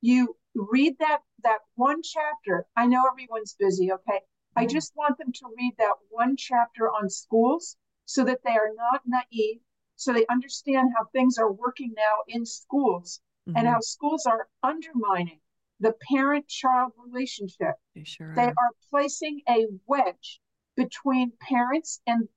you 0.01 0.35
read 0.55 0.95
that 0.99 1.19
that 1.43 1.59
one 1.75 2.01
chapter. 2.01 2.65
I 2.75 2.87
know 2.87 3.03
everyone's 3.11 3.55
busy, 3.57 3.91
okay? 3.91 4.19
I 4.55 4.63
mm-hmm. 4.63 4.73
just 4.73 4.93
want 4.95 5.17
them 5.17 5.31
to 5.31 5.45
read 5.57 5.73
that 5.77 5.93
one 6.09 6.35
chapter 6.35 6.89
on 6.89 7.09
schools 7.09 7.77
so 8.05 8.23
that 8.25 8.39
they 8.43 8.51
are 8.51 8.73
not 8.75 9.01
naive, 9.05 9.59
so 9.95 10.13
they 10.13 10.25
understand 10.27 10.89
how 10.97 11.05
things 11.05 11.37
are 11.37 11.51
working 11.51 11.93
now 11.95 12.23
in 12.27 12.45
schools 12.45 13.21
mm-hmm. 13.47 13.57
and 13.57 13.67
how 13.67 13.79
schools 13.79 14.25
are 14.25 14.47
undermining 14.63 15.39
the 15.79 15.93
parent 16.11 16.47
child 16.47 16.91
relationship. 16.97 17.75
They, 17.95 18.03
sure 18.03 18.33
they 18.35 18.43
are. 18.43 18.49
are 18.49 18.71
placing 18.89 19.41
a 19.47 19.67
wedge 19.85 20.41
between 20.75 21.31
parents 21.39 22.01
and 22.07 22.27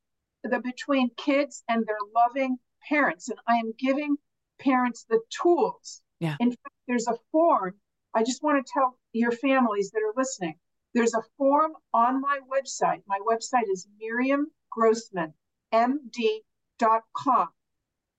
the 0.43 0.61
between 0.61 1.11
kids 1.17 1.63
and 1.69 1.87
their 1.87 1.97
loving 2.15 2.59
parents. 2.89 3.29
And 3.29 3.39
I 3.47 3.57
am 3.57 3.73
giving 3.79 4.17
parents 4.59 5.05
the 5.09 5.21
tools. 5.31 6.03
Yeah. 6.21 6.37
In 6.41 6.51
fact, 6.51 6.75
there's 6.87 7.09
a 7.09 7.17
form. 7.31 7.75
I 8.15 8.23
just 8.23 8.43
want 8.43 8.65
to 8.65 8.73
tell 8.73 8.99
your 9.13 9.33
families 9.33 9.91
that 9.91 10.03
are 10.03 10.15
listening. 10.17 10.59
There's 10.95 11.15
a 11.15 11.23
form 11.39 11.73
on 11.95 12.21
my 12.21 12.41
website. 12.51 13.03
My 13.07 13.19
website 13.27 13.71
is 13.71 13.89
Miriam 13.99 14.51
Grossman, 14.71 15.33
MD.com. 15.73 17.49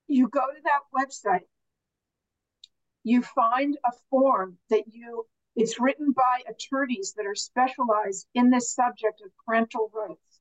You 0.08 0.28
go 0.28 0.42
to 0.42 0.62
that 0.64 0.82
website, 0.94 1.46
you 3.04 3.22
find 3.22 3.78
a 3.86 3.92
form 4.10 4.58
that 4.70 4.84
you, 4.88 5.26
it's 5.56 5.80
written 5.80 6.14
by 6.14 6.42
attorneys 6.48 7.14
that 7.18 7.26
are 7.26 7.36
specialized 7.36 8.28
in 8.34 8.50
this 8.50 8.74
subject 8.74 9.22
of 9.24 9.32
parental 9.46 9.92
rights 9.94 10.33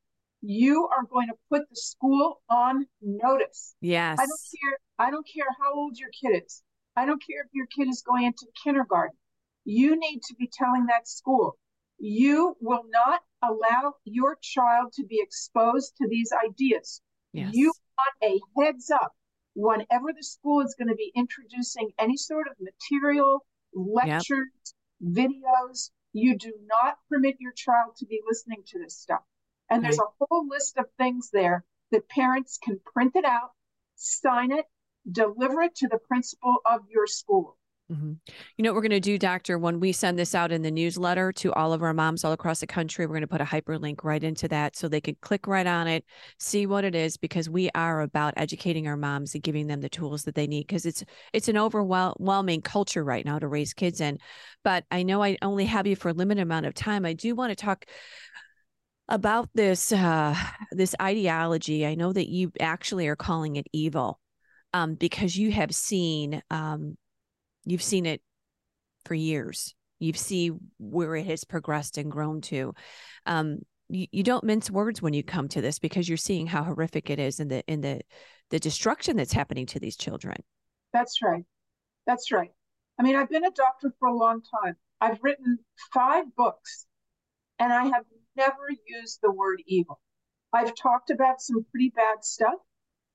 you 0.43 0.89
are 0.89 1.05
going 1.05 1.29
to 1.29 1.35
put 1.49 1.63
the 1.71 1.77
school 1.77 2.43
on 2.51 2.87
notice. 3.01 3.75
Yes. 3.81 4.19
I 4.19 4.27
don't 4.27 4.41
care. 4.61 4.79
I 4.99 5.11
don't 5.11 5.27
care 5.33 5.47
how 5.61 5.75
old 5.75 5.97
your 5.99 6.11
kid 6.11 6.43
is. 6.45 6.63
I 6.97 7.07
don't 7.07 7.23
care 7.25 7.43
if 7.43 7.51
your 7.53 7.67
kid 7.67 7.89
is 7.89 8.03
going 8.03 8.25
into 8.25 8.47
kindergarten. 8.63 9.17
You 9.65 9.99
need 9.99 10.21
to 10.29 10.35
be 10.35 10.51
telling 10.53 10.87
that 10.87 11.09
school 11.09 11.57
you 12.05 12.57
will 12.61 12.83
not 12.91 13.21
allow 13.43 13.95
your 14.05 14.37
child 14.43 14.93
to 14.95 15.07
be 15.07 15.21
exposed 15.23 15.95
to 15.99 16.09
these 16.09 16.33
ideas. 16.45 17.01
Yes. 17.33 17.51
You 17.55 17.73
want 17.97 18.33
a 18.35 18.61
heads 18.61 18.91
up 18.91 19.13
whenever 19.55 20.13
the 20.13 20.25
school 20.25 20.63
is 20.63 20.75
going 20.77 20.89
to 20.89 20.97
be 20.97 21.13
introducing 21.15 21.93
any 22.01 22.17
sort 22.17 22.49
of 22.49 22.57
material, 22.59 23.47
lectures, 23.73 24.49
yep. 25.01 25.29
videos. 25.29 25.91
You 26.13 26.37
do 26.37 26.53
not 26.67 26.97
permit 27.09 27.37
your 27.39 27.53
child 27.53 27.95
to 27.99 28.07
be 28.07 28.21
listening 28.27 28.65
to 28.67 28.81
this 28.81 28.99
stuff. 28.99 29.23
And 29.73 29.85
there's 29.85 29.99
a 29.99 30.25
whole 30.25 30.47
list 30.49 30.77
of 30.77 30.87
things 30.99 31.31
there 31.33 31.65
that 31.91 32.09
parents 32.09 32.59
can 32.63 32.79
print 32.93 33.17
it 33.17 33.25
out, 33.25 33.51
sign 33.97 34.53
it, 34.53 34.67
deliver 35.11 35.63
it 35.63 35.75
to 35.77 35.89
the 35.89 35.99
principal 35.99 36.59
of 36.67 36.81
your 36.91 37.07
school. 37.07 37.57
Mm-hmm. 37.91 38.13
You 38.57 38.63
know 38.63 38.71
what 38.71 38.77
we're 38.77 38.89
going 38.89 38.91
to 38.93 39.01
do, 39.01 39.19
Doctor? 39.19 39.59
When 39.59 39.81
we 39.81 39.93
send 39.93 40.19
this 40.19 40.35
out 40.35 40.53
in 40.53 40.63
the 40.63 40.71
newsletter 40.71 41.33
to 41.33 41.53
all 41.53 41.73
of 41.73 41.83
our 41.83 41.93
moms 41.93 42.25
all 42.25 42.33
across 42.33 42.61
the 42.61 42.67
country, 42.67 43.05
we're 43.05 43.15
going 43.15 43.23
to 43.23 43.27
put 43.27 43.41
a 43.41 43.45
hyperlink 43.45 44.03
right 44.03 44.23
into 44.23 44.49
that 44.49 44.77
so 44.77 44.89
they 44.89 45.01
can 45.01 45.17
click 45.21 45.47
right 45.47 45.67
on 45.67 45.89
it, 45.89 46.05
see 46.39 46.65
what 46.65 46.85
it 46.85 46.95
is, 46.95 47.17
because 47.17 47.51
we 47.51 47.69
are 47.75 48.01
about 48.01 48.35
educating 48.37 48.87
our 48.87 48.97
moms 48.97 49.35
and 49.35 49.43
giving 49.43 49.67
them 49.67 49.81
the 49.81 49.91
tools 49.91 50.23
that 50.25 50.35
they 50.35 50.47
need. 50.47 50.67
Because 50.67 50.87
it's 50.87 51.05
it's 51.35 51.49
an 51.49 51.59
overwhelming 51.59 52.63
culture 52.63 53.05
right 53.05 53.27
now 53.27 53.39
to 53.39 53.49
raise 53.49 53.75
kids 53.75 54.01
in. 54.01 54.19
But 54.65 54.85
I 54.91 55.03
know 55.03 55.23
I 55.23 55.37
only 55.43 55.67
have 55.67 55.87
you 55.87 55.97
for 55.97 56.09
a 56.09 56.15
limited 56.15 56.43
amount 56.43 56.67
of 56.67 56.75
time. 56.75 57.05
I 57.05 57.13
do 57.13 57.35
want 57.35 57.51
to 57.51 57.57
talk 57.57 57.85
about 59.13 59.51
this 59.55 59.93
uh, 59.93 60.35
this 60.73 60.95
ideology. 61.01 61.87
I 61.87 61.95
know 61.95 62.13
that 62.13 62.29
you 62.29 62.51
actually 62.59 63.07
are 63.09 63.17
calling 63.17 63.57
it 63.57 63.67
evil 63.73 64.19
um, 64.73 64.95
because 64.95 65.37
you 65.37 65.53
have 65.53 65.73
seen 65.73 66.43
um, 66.51 66.97
you've 67.65 67.83
seen 67.83 68.07
it 68.07 68.23
for 69.05 69.15
years. 69.15 69.75
You 70.01 70.15
see 70.15 70.51
where 70.79 71.15
it 71.15 71.27
has 71.27 71.45
progressed 71.45 71.99
and 71.99 72.11
grown 72.11 72.41
to. 72.43 72.75
Um, 73.27 73.59
you, 73.89 74.07
you 74.11 74.23
don't 74.23 74.45
mince 74.45 74.71
words 74.71 75.03
when 75.03 75.13
you 75.13 75.23
come 75.23 75.47
to 75.49 75.61
this 75.61 75.79
because 75.79 76.09
you're 76.09 76.17
seeing 76.17 76.47
how 76.47 76.65
horrific 76.65 77.11
it 77.11 77.21
is 77.21 77.39
and 77.39 77.51
the 77.51 77.63
in 77.67 77.83
the 77.83 78.01
the 78.51 78.59
destruction 78.59 79.17
that's 79.17 79.33
happening 79.33 79.67
to 79.67 79.79
these 79.79 79.97
children. 79.97 80.37
That's 80.93 81.21
right. 81.23 81.45
That's 82.07 82.33
right. 82.33 82.51
I 82.99 83.03
mean, 83.03 83.17
I've 83.17 83.31
been 83.31 83.45
a 83.45 83.51
doctor 83.51 83.93
for 83.99 84.09
a 84.09 84.17
long 84.17 84.43
time. 84.63 84.77
I've 85.01 85.19
written 85.23 85.59
five 85.93 86.35
books, 86.35 86.87
and 87.59 87.73
I 87.73 87.85
have 87.85 88.05
never 88.37 88.69
used 88.87 89.21
the 89.23 89.31
word 89.31 89.63
evil. 89.67 90.01
I've 90.53 90.75
talked 90.75 91.11
about 91.11 91.41
some 91.41 91.65
pretty 91.71 91.91
bad 91.95 92.25
stuff 92.25 92.55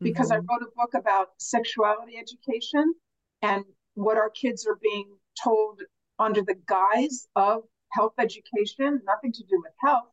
because 0.01 0.31
mm-hmm. 0.31 0.41
I 0.49 0.53
wrote 0.53 0.63
a 0.63 0.75
book 0.75 0.93
about 0.95 1.29
sexuality 1.37 2.17
education 2.17 2.93
and 3.41 3.63
what 3.93 4.17
our 4.17 4.29
kids 4.29 4.65
are 4.65 4.79
being 4.81 5.17
told 5.43 5.81
under 6.19 6.41
the 6.41 6.55
guise 6.67 7.27
of 7.35 7.63
health 7.91 8.13
education, 8.17 9.01
nothing 9.05 9.31
to 9.33 9.43
do 9.43 9.61
with 9.63 9.73
health. 9.79 10.09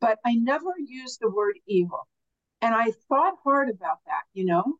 But 0.00 0.18
I 0.24 0.34
never 0.34 0.74
used 0.78 1.18
the 1.20 1.30
word 1.30 1.58
evil. 1.66 2.08
And 2.62 2.74
I 2.74 2.92
thought 3.08 3.34
hard 3.44 3.70
about 3.70 3.98
that, 4.06 4.22
you 4.32 4.44
know. 4.44 4.76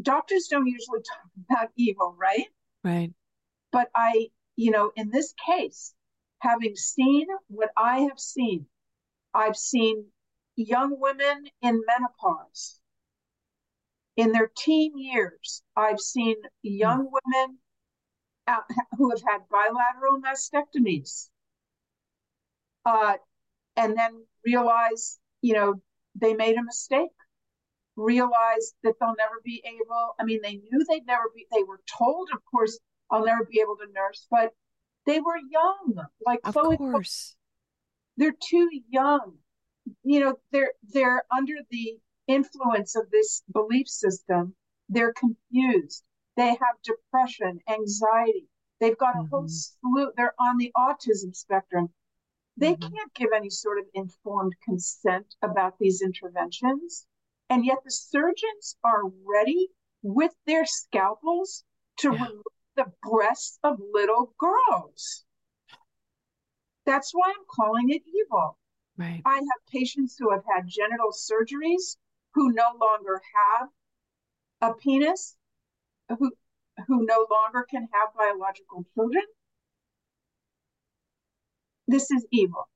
Doctors 0.00 0.48
don't 0.48 0.66
usually 0.66 1.00
talk 1.10 1.30
about 1.50 1.68
evil, 1.76 2.14
right? 2.18 2.46
Right. 2.84 3.12
But 3.72 3.88
I, 3.94 4.28
you 4.56 4.70
know, 4.70 4.92
in 4.96 5.10
this 5.10 5.34
case, 5.46 5.94
having 6.40 6.76
seen 6.76 7.26
what 7.48 7.70
I 7.76 8.00
have 8.00 8.18
seen, 8.18 8.66
I've 9.32 9.56
seen 9.56 10.06
young 10.56 10.98
women 10.98 11.44
in 11.62 11.82
menopause. 11.86 12.80
In 14.16 14.32
their 14.32 14.50
teen 14.56 14.98
years, 14.98 15.62
I've 15.76 16.00
seen 16.00 16.36
young 16.62 17.06
mm. 17.06 17.12
women 17.12 17.58
out, 18.46 18.64
who 18.98 19.10
have 19.10 19.22
had 19.26 19.48
bilateral 19.50 20.20
mastectomies 20.20 21.28
uh, 22.84 23.14
and 23.76 23.96
then 23.96 24.24
realize, 24.44 25.18
you 25.40 25.54
know, 25.54 25.80
they 26.20 26.34
made 26.34 26.56
a 26.56 26.62
mistake, 26.62 27.10
realize 27.96 28.74
that 28.82 28.94
they'll 29.00 29.14
never 29.16 29.40
be 29.44 29.62
able. 29.64 30.14
I 30.18 30.24
mean, 30.24 30.40
they 30.42 30.56
knew 30.56 30.84
they'd 30.88 31.06
never 31.06 31.30
be, 31.34 31.46
they 31.52 31.62
were 31.62 31.80
told, 31.98 32.28
of 32.34 32.40
course, 32.50 32.78
I'll 33.10 33.24
never 33.24 33.44
be 33.44 33.60
able 33.60 33.76
to 33.76 33.92
nurse, 33.92 34.26
but 34.30 34.52
they 35.06 35.20
were 35.20 35.38
young, 35.50 36.06
like 36.24 36.40
of 36.44 36.54
Chloe. 36.54 36.76
course. 36.76 37.36
They're 38.16 38.36
too 38.48 38.68
young. 38.88 39.38
You 40.02 40.20
know, 40.20 40.38
they're 40.52 40.72
they're 40.82 41.24
under 41.34 41.54
the 41.70 41.98
influence 42.26 42.94
of 42.96 43.10
this 43.10 43.42
belief 43.52 43.88
system. 43.88 44.54
They're 44.88 45.12
confused. 45.12 46.04
They 46.36 46.48
have 46.48 46.82
depression, 46.84 47.60
anxiety. 47.68 48.48
They've 48.80 48.96
got 48.96 49.16
a 49.16 49.18
mm-hmm. 49.20 49.28
whole 49.30 49.48
slew. 49.48 50.12
They're 50.16 50.34
on 50.38 50.56
the 50.58 50.72
autism 50.76 51.34
spectrum. 51.34 51.92
They 52.56 52.74
mm-hmm. 52.74 52.94
can't 52.94 53.14
give 53.14 53.30
any 53.34 53.50
sort 53.50 53.78
of 53.78 53.86
informed 53.94 54.54
consent 54.64 55.34
about 55.42 55.78
these 55.78 56.02
interventions. 56.02 57.06
And 57.48 57.64
yet 57.64 57.78
the 57.84 57.90
surgeons 57.90 58.76
are 58.84 59.02
ready 59.26 59.68
with 60.02 60.34
their 60.46 60.64
scalpels 60.66 61.64
to 61.98 62.12
yeah. 62.12 62.24
remove 62.24 62.42
the 62.80 62.92
breasts 63.02 63.58
of 63.62 63.78
little 63.92 64.34
girls. 64.38 65.24
That's 66.86 67.10
why 67.12 67.28
I'm 67.28 67.44
calling 67.48 67.90
it 67.90 68.02
evil. 68.06 68.58
Right. 68.96 69.20
I 69.24 69.34
have 69.34 69.72
patients 69.72 70.16
who 70.18 70.30
have 70.30 70.42
had 70.48 70.66
genital 70.66 71.10
surgeries 71.12 71.96
who 72.34 72.52
no 72.52 72.64
longer 72.80 73.20
have 73.34 73.68
a 74.62 74.74
penis, 74.74 75.36
who 76.08 76.32
who 76.86 77.04
no 77.04 77.26
longer 77.30 77.66
can 77.70 77.86
have 77.92 78.14
biological 78.16 78.86
children. 78.94 79.24
This 81.86 82.10
is 82.10 82.26
evil. 82.30 82.68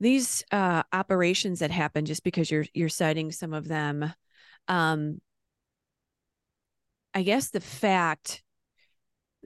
These 0.00 0.42
uh, 0.50 0.82
operations 0.92 1.60
that 1.60 1.70
happen, 1.70 2.04
just 2.04 2.24
because 2.24 2.50
you're 2.50 2.66
you're 2.74 2.88
citing 2.88 3.30
some 3.30 3.54
of 3.54 3.68
them, 3.68 4.12
um, 4.66 5.20
I 7.14 7.22
guess 7.22 7.50
the 7.50 7.60
fact, 7.60 8.42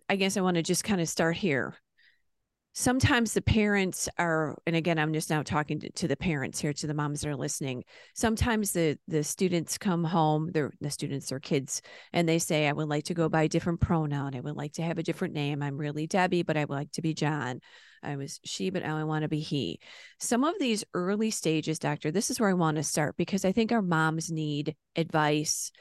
I 0.09 0.17
guess 0.17 0.37
I 0.37 0.41
want 0.41 0.57
to 0.57 0.63
just 0.63 0.85
kind 0.85 1.01
of 1.01 1.09
start 1.09 1.37
here. 1.37 1.77
Sometimes 2.75 3.35
the 3.35 3.43
parents 3.43 4.09
are 4.19 4.57
and 4.65 4.77
again 4.77 5.01
i'm 5.01 5.13
just 5.13 5.31
now 5.31 5.43
talking 5.43 5.81
to, 5.81 5.91
to, 5.91 6.07
the 6.07 6.17
parents 6.17 6.61
here 6.61 6.73
to 6.73 6.87
the 6.87 6.95
moms 6.95 7.21
that 7.21 7.29
are 7.29 7.37
listening. 7.37 7.83
Sometimes 8.15 8.71
the 8.71 8.97
the 9.09 9.25
students 9.25 9.79
come 9.79 10.05
home 10.05 10.51
they're 10.53 10.73
the 10.81 10.91
students 10.91 11.33
or 11.33 11.41
kids 11.41 11.83
and 12.13 12.29
they 12.29 12.39
say 12.39 12.69
i 12.69 12.73
would 12.73 12.89
like 12.89 13.05
to 13.05 13.15
go 13.15 13.29
by 13.29 13.43
a 13.43 13.49
different 13.49 13.81
pronoun. 13.81 14.37
I 14.37 14.41
would 14.41 14.55
like 14.55 14.75
to 14.75 14.83
have 14.83 14.99
a 14.99 15.03
different 15.03 15.35
name. 15.35 15.61
I'm 15.61 15.77
really 15.77 16.07
debbie 16.07 16.45
but 16.45 16.57
i 16.57 16.65
would 16.65 16.75
like 16.75 16.93
to 16.93 17.03
be 17.03 17.15
john. 17.15 17.61
I 18.01 18.15
was 18.15 18.39
she 18.45 18.71
but 18.71 18.85
now 18.85 18.97
i 18.97 19.03
want 19.03 19.23
to 19.23 19.29
be 19.29 19.41
he. 19.41 19.81
Some 20.21 20.45
of 20.45 20.55
these 20.61 20.85
early 20.95 21.33
stages 21.33 21.81
doctor 21.81 22.13
this 22.13 22.31
is 22.31 22.39
where 22.39 22.51
i 22.51 22.55
want 22.55 22.77
to 22.77 22.85
start 22.85 23.17
because 23.17 23.45
i 23.45 23.51
think 23.51 23.73
our 23.73 23.83
moms 23.83 24.31
need 24.31 24.77
advice 24.95 25.73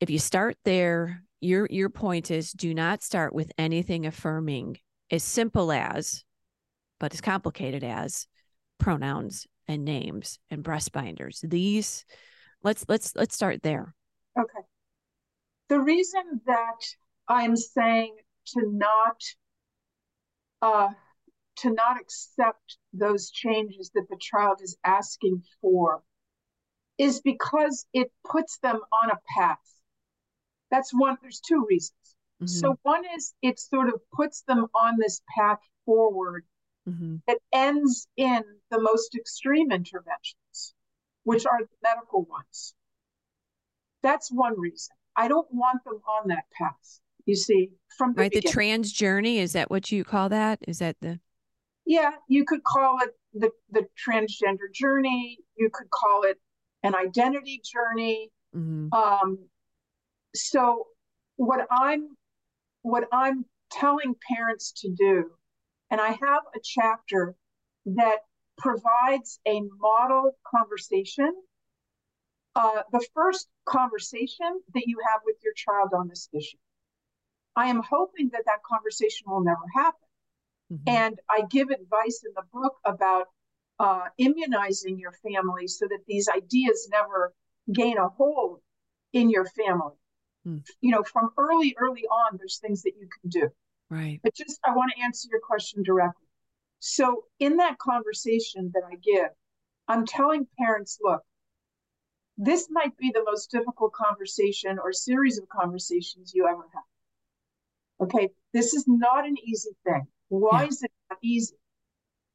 if 0.00 0.10
you 0.10 0.18
start 0.18 0.56
there 0.64 1.22
your 1.40 1.66
your 1.70 1.88
point 1.88 2.30
is 2.30 2.52
do 2.52 2.74
not 2.74 3.02
start 3.02 3.32
with 3.32 3.52
anything 3.58 4.06
affirming 4.06 4.78
as 5.10 5.22
simple 5.22 5.72
as, 5.72 6.24
but 7.00 7.14
as 7.14 7.20
complicated 7.20 7.84
as 7.84 8.26
pronouns 8.78 9.46
and 9.66 9.84
names 9.84 10.38
and 10.50 10.62
breast 10.62 10.92
binders. 10.92 11.44
These 11.46 12.04
let's 12.62 12.84
let's 12.88 13.14
let's 13.14 13.34
start 13.34 13.62
there. 13.62 13.94
Okay. 14.38 14.66
The 15.68 15.80
reason 15.80 16.40
that 16.46 16.80
I'm 17.28 17.56
saying 17.56 18.16
to 18.48 18.62
not 18.66 19.22
uh 20.62 20.88
to 21.56 21.70
not 21.70 22.00
accept 22.00 22.78
those 22.92 23.30
changes 23.30 23.90
that 23.94 24.06
the 24.08 24.18
child 24.20 24.60
is 24.62 24.76
asking 24.84 25.42
for 25.60 26.02
is 26.98 27.20
because 27.20 27.84
it 27.92 28.10
puts 28.28 28.58
them 28.58 28.80
on 28.92 29.10
a 29.10 29.18
path. 29.36 29.58
That's 30.70 30.92
one, 30.92 31.16
there's 31.22 31.40
two 31.40 31.66
reasons. 31.68 31.94
Mm-hmm. 32.42 32.46
So 32.46 32.78
one 32.82 33.02
is 33.16 33.34
it 33.42 33.58
sort 33.58 33.88
of 33.88 34.00
puts 34.12 34.42
them 34.42 34.66
on 34.74 34.96
this 34.98 35.22
path 35.36 35.58
forward 35.84 36.44
mm-hmm. 36.88 37.16
that 37.26 37.38
ends 37.52 38.06
in 38.16 38.42
the 38.70 38.80
most 38.80 39.14
extreme 39.14 39.72
interventions, 39.72 40.74
which 41.24 41.46
are 41.46 41.60
the 41.60 41.68
medical 41.82 42.24
ones. 42.24 42.74
That's 44.02 44.30
one 44.30 44.58
reason. 44.58 44.94
I 45.16 45.26
don't 45.26 45.48
want 45.50 45.82
them 45.84 46.00
on 46.08 46.28
that 46.28 46.44
path. 46.56 47.00
You 47.26 47.34
see, 47.34 47.70
from 47.96 48.14
the 48.14 48.22
right 48.22 48.30
beginning. 48.30 48.46
the 48.46 48.52
trans 48.52 48.92
journey 48.92 49.38
is 49.38 49.52
that 49.52 49.70
what 49.70 49.90
you 49.90 50.04
call 50.04 50.28
that? 50.30 50.60
Is 50.66 50.78
that 50.78 50.96
the 51.00 51.18
yeah, 51.84 52.12
you 52.28 52.44
could 52.44 52.62
call 52.64 52.98
it 53.02 53.10
the 53.34 53.50
the 53.70 53.86
transgender 54.06 54.72
journey. 54.72 55.38
You 55.56 55.68
could 55.72 55.90
call 55.90 56.22
it 56.22 56.38
an 56.82 56.94
identity 56.94 57.60
journey. 57.64 58.30
Mm-hmm. 58.56 58.92
Um, 58.92 59.38
so 60.34 60.86
what 61.36 61.66
I'm 61.70 62.16
what 62.82 63.04
I'm 63.12 63.44
telling 63.70 64.14
parents 64.30 64.72
to 64.80 64.90
do, 64.90 65.30
and 65.90 66.00
I 66.00 66.08
have 66.08 66.42
a 66.54 66.60
chapter 66.62 67.34
that 67.86 68.18
provides 68.56 69.40
a 69.46 69.60
model 69.78 70.32
conversation. 70.46 71.32
Uh, 72.54 72.82
the 72.90 73.06
first 73.14 73.48
conversation 73.66 74.60
that 74.74 74.84
you 74.86 74.98
have 75.08 75.20
with 75.24 75.36
your 75.44 75.52
child 75.54 75.90
on 75.94 76.08
this 76.08 76.28
issue. 76.32 76.56
I 77.54 77.66
am 77.66 77.82
hoping 77.82 78.30
that 78.32 78.42
that 78.46 78.62
conversation 78.64 79.26
will 79.28 79.44
never 79.44 79.64
happen. 79.74 80.08
Mm-hmm. 80.72 80.88
And 80.88 81.20
I 81.30 81.42
give 81.48 81.70
advice 81.70 82.24
in 82.24 82.32
the 82.34 82.42
book 82.52 82.74
about 82.84 83.26
uh, 83.78 84.04
immunizing 84.18 84.98
your 84.98 85.12
family 85.12 85.68
so 85.68 85.86
that 85.88 86.00
these 86.06 86.28
ideas 86.28 86.88
never 86.90 87.32
gain 87.72 87.96
a 87.98 88.08
hold 88.08 88.60
in 89.12 89.30
your 89.30 89.44
family. 89.44 89.94
Mm. 90.48 90.64
You 90.80 90.92
know, 90.92 91.02
from 91.02 91.30
early, 91.36 91.74
early 91.78 92.04
on, 92.04 92.38
there's 92.38 92.58
things 92.58 92.82
that 92.82 92.94
you 92.98 93.08
can 93.20 93.30
do. 93.30 93.48
Right. 93.90 94.20
But 94.22 94.34
just, 94.34 94.58
I 94.64 94.74
want 94.74 94.92
to 94.96 95.02
answer 95.02 95.28
your 95.30 95.40
question 95.40 95.82
directly. 95.82 96.26
So, 96.80 97.24
in 97.38 97.56
that 97.56 97.78
conversation 97.78 98.70
that 98.74 98.82
I 98.86 98.96
give, 98.96 99.30
I'm 99.88 100.06
telling 100.06 100.46
parents, 100.58 100.98
look, 101.02 101.22
this 102.36 102.68
might 102.70 102.96
be 102.96 103.10
the 103.12 103.24
most 103.24 103.50
difficult 103.50 103.92
conversation 103.92 104.78
or 104.78 104.92
series 104.92 105.38
of 105.38 105.48
conversations 105.48 106.32
you 106.34 106.46
ever 106.46 106.64
have. 106.72 106.84
Okay, 108.00 108.30
this 108.52 108.74
is 108.74 108.84
not 108.86 109.26
an 109.26 109.34
easy 109.44 109.70
thing. 109.84 110.06
Why 110.28 110.62
yeah. 110.62 110.68
is 110.68 110.82
it 110.82 110.92
not 111.10 111.18
easy? 111.22 111.56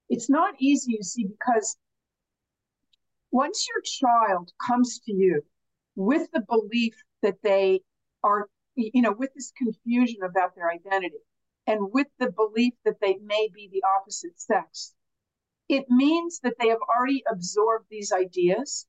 It's 0.10 0.30
not 0.30 0.56
easy, 0.60 0.94
you 0.94 1.04
see, 1.04 1.26
because 1.26 1.78
once 3.32 3.68
your 3.68 3.82
child 3.82 4.52
comes 4.66 5.00
to 5.06 5.14
you 5.14 5.42
with 5.96 6.30
the 6.34 6.42
belief 6.42 6.96
that 7.22 7.38
they 7.44 7.82
are, 8.24 8.48
you 8.76 9.02
know, 9.02 9.12
with 9.12 9.34
this 9.36 9.52
confusion 9.58 10.22
about 10.24 10.56
their 10.56 10.70
identity 10.70 11.22
and 11.68 11.92
with 11.92 12.08
the 12.20 12.32
belief 12.32 12.74
that 12.86 13.00
they 13.02 13.18
may 13.24 13.50
be 13.54 13.70
the 13.72 13.84
opposite 13.98 14.40
sex, 14.40 14.94
it 15.70 15.86
means 15.90 16.40
that 16.44 16.56
they 16.60 16.68
have 16.68 16.80
already 16.96 17.24
absorbed 17.32 17.86
these 17.90 18.12
ideas. 18.12 18.86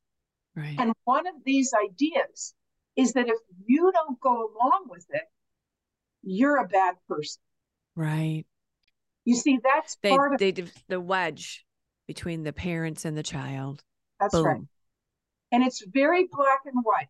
Right. 0.57 0.77
And 0.79 0.93
one 1.05 1.27
of 1.27 1.35
these 1.45 1.73
ideas 1.75 2.55
is 2.97 3.13
that 3.15 3.29
if 3.29 3.39
you 3.67 3.91
don't 3.93 4.21
go 4.21 4.33
along 4.33 4.87
with 4.89 5.07
it, 5.11 5.23
you're 6.23 6.59
a 6.59 6.69
bad 6.69 6.95
person. 7.09 7.41
Right. 7.97 8.45
You 9.25 9.37
see, 9.37 9.59
that's 9.63 9.97
they, 10.03 10.11
part 10.11 10.35
of 10.35 10.39
they, 10.39 10.53
the 10.89 11.01
wedge 11.01 11.65
between 12.07 12.43
the 12.43 12.53
parents 12.53 13.05
and 13.05 13.17
the 13.17 13.23
child. 13.23 13.83
That's 14.21 14.35
Boom. 14.35 14.45
right. 14.45 14.61
And 15.53 15.65
it's 15.65 15.85
very 15.87 16.29
black 16.31 16.61
and 16.67 16.83
white. 16.83 17.09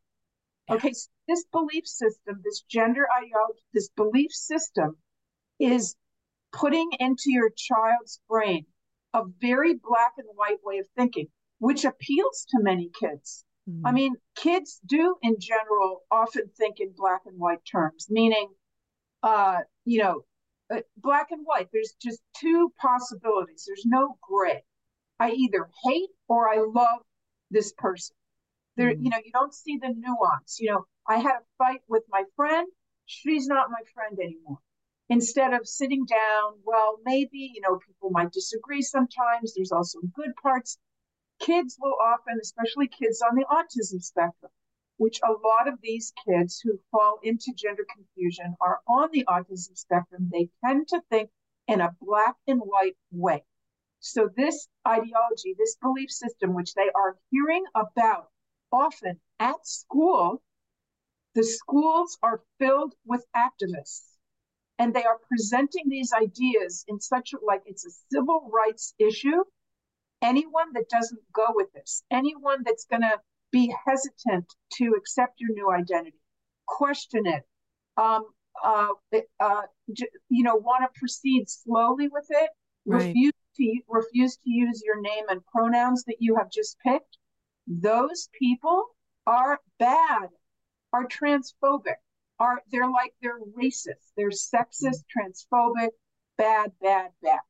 Okay, 0.71 0.93
so 0.93 1.09
this 1.29 1.45
belief 1.53 1.87
system, 1.87 2.41
this 2.45 2.63
gender 2.63 3.07
ideology, 3.17 3.63
this 3.73 3.89
belief 3.97 4.33
system 4.33 4.97
is 5.59 5.97
putting 6.53 6.91
into 6.99 7.25
your 7.27 7.51
child's 7.57 8.21
brain 8.29 8.67
a 9.13 9.23
very 9.41 9.75
black 9.75 10.13
and 10.19 10.29
white 10.35 10.59
way 10.65 10.79
of 10.79 10.87
thinking, 10.97 11.29
which 11.59 11.85
appeals 11.85 12.47
to 12.51 12.59
many 12.61 12.91
kids. 13.01 13.45
Mm-hmm. 13.69 13.87
I 13.87 13.93
mean, 13.93 14.15
kids 14.37 14.81
do 14.85 15.17
in 15.23 15.37
general 15.39 16.03
often 16.11 16.51
think 16.59 16.81
in 16.81 16.93
black 16.97 17.23
and 17.27 17.39
white 17.39 17.65
terms, 17.71 18.09
meaning, 18.11 18.49
uh, 19.23 19.59
you 19.85 20.03
know, 20.03 20.25
uh, 20.71 20.81
black 20.97 21.31
and 21.31 21.43
white. 21.45 21.69
There's 21.73 21.95
just 22.03 22.21
two 22.37 22.73
possibilities. 22.79 23.65
There's 23.67 23.87
no 23.87 24.19
gray. 24.21 24.63
I 25.19 25.31
either 25.31 25.69
hate 25.85 26.11
or 26.29 26.49
I 26.49 26.59
love 26.59 27.01
this 27.51 27.73
person. 27.73 28.17
There, 28.77 28.93
mm-hmm. 28.93 29.05
you 29.05 29.11
know, 29.11 29.19
you 29.25 29.33
don't 29.33 29.55
see 29.55 29.79
the 29.79 29.95
nuance. 29.97 30.59
You 30.61 30.73
know, 30.73 30.87
I 31.07 31.19
had 31.19 31.37
a 31.37 31.45
fight 31.59 31.83
with 31.89 32.05
my 32.09 32.25
friend. 32.35 32.67
She's 33.05 33.47
not 33.47 33.71
my 33.71 33.83
friend 33.93 34.19
anymore. 34.19 34.59
Instead 35.11 35.53
of 35.53 35.69
sitting 35.69 36.07
down, 36.07 36.61
well, 36.65 36.99
maybe, 37.05 37.53
you 37.55 37.61
know, 37.61 37.79
people 37.79 38.11
might 38.11 38.33
disagree 38.33 38.81
sometimes. 38.81 39.53
There's 39.55 39.73
also 39.73 40.01
good 40.15 40.35
parts. 40.37 40.79
Kids 41.41 41.77
will 41.79 41.97
often, 42.01 42.39
especially 42.41 42.89
kids 42.89 43.21
on 43.21 43.35
the 43.35 43.45
autism 43.45 44.03
spectrum, 44.03 44.51
which 44.97 45.21
a 45.23 45.33
lot 45.33 45.69
of 45.69 45.81
these 45.83 46.13
kids 46.27 46.61
who 46.61 46.79
fall 46.91 47.19
into 47.23 47.53
gender 47.55 47.85
confusion 47.95 48.57
are 48.61 48.81
on 48.89 49.11
the 49.13 49.25
autism 49.27 49.77
spectrum, 49.77 50.31
they 50.33 50.49
tend 50.65 50.89
to 50.89 51.03
think 51.11 51.31
in 51.69 51.83
a 51.83 51.95
black 52.01 52.37
and 52.47 52.61
white 52.61 52.97
way. 53.11 53.45
So, 54.01 54.31
this 54.35 54.69
ideology, 54.87 55.55
this 55.59 55.77
belief 55.77 56.11
system, 56.11 56.55
which 56.55 56.73
they 56.75 56.91
are 56.95 57.19
hearing 57.31 57.65
about 57.75 58.31
often 58.73 59.21
at 59.39 59.67
school, 59.67 60.43
the 61.35 61.45
schools 61.45 62.19
are 62.23 62.43
filled 62.59 62.95
with 63.05 63.25
activists 63.37 64.15
and 64.79 64.95
they 64.95 65.05
are 65.05 65.19
presenting 65.29 65.89
these 65.89 66.13
ideas 66.13 66.85
in 66.89 67.01
such 67.01 67.33
a 67.33 67.45
like 67.45 67.63
it's 67.67 67.87
a 67.87 67.91
civil 68.13 68.51
rights 68.53 68.95
issue. 68.99 69.45
Anyone 70.23 70.73
that 70.75 70.89
doesn't 70.89 71.21
go 71.33 71.47
with 71.51 71.73
this, 71.73 72.03
anyone 72.11 72.63
that's 72.65 72.87
going 72.87 73.03
to 73.03 73.21
be 73.53 73.75
hesitant 73.87 74.47
to 74.79 74.95
accept 74.97 75.35
your 75.39 75.53
new 75.53 75.71
identity, 75.71 76.19
question 76.67 77.27
it, 77.27 77.43
um, 77.97 78.25
uh, 78.65 78.89
uh, 79.41 79.63
you 80.29 80.43
know, 80.43 80.57
want 80.57 80.83
to 80.83 80.99
proceed 80.99 81.49
slowly 81.49 82.09
with 82.09 82.27
it, 82.31 82.51
right. 82.87 83.07
refuse 83.07 83.33
to 83.57 83.81
refuse 83.89 84.37
to 84.37 84.51
use 84.51 84.83
your 84.85 85.01
name 85.01 85.25
and 85.29 85.45
pronouns 85.47 86.05
that 86.05 86.17
you 86.19 86.37
have 86.37 86.51
just 86.51 86.77
picked, 86.85 87.19
those 87.67 88.29
people 88.39 88.87
are 89.27 89.61
bad, 89.79 90.29
are 90.95 91.07
transphobic, 91.09 92.01
are 92.39 92.63
they're 92.71 92.91
like 92.91 93.13
they're 93.21 93.41
racist, 93.61 94.13
they're 94.17 94.31
sexist, 94.31 95.03
transphobic, 95.15 95.91
bad, 96.39 96.71
bad, 96.81 97.11
bad. 97.21 97.41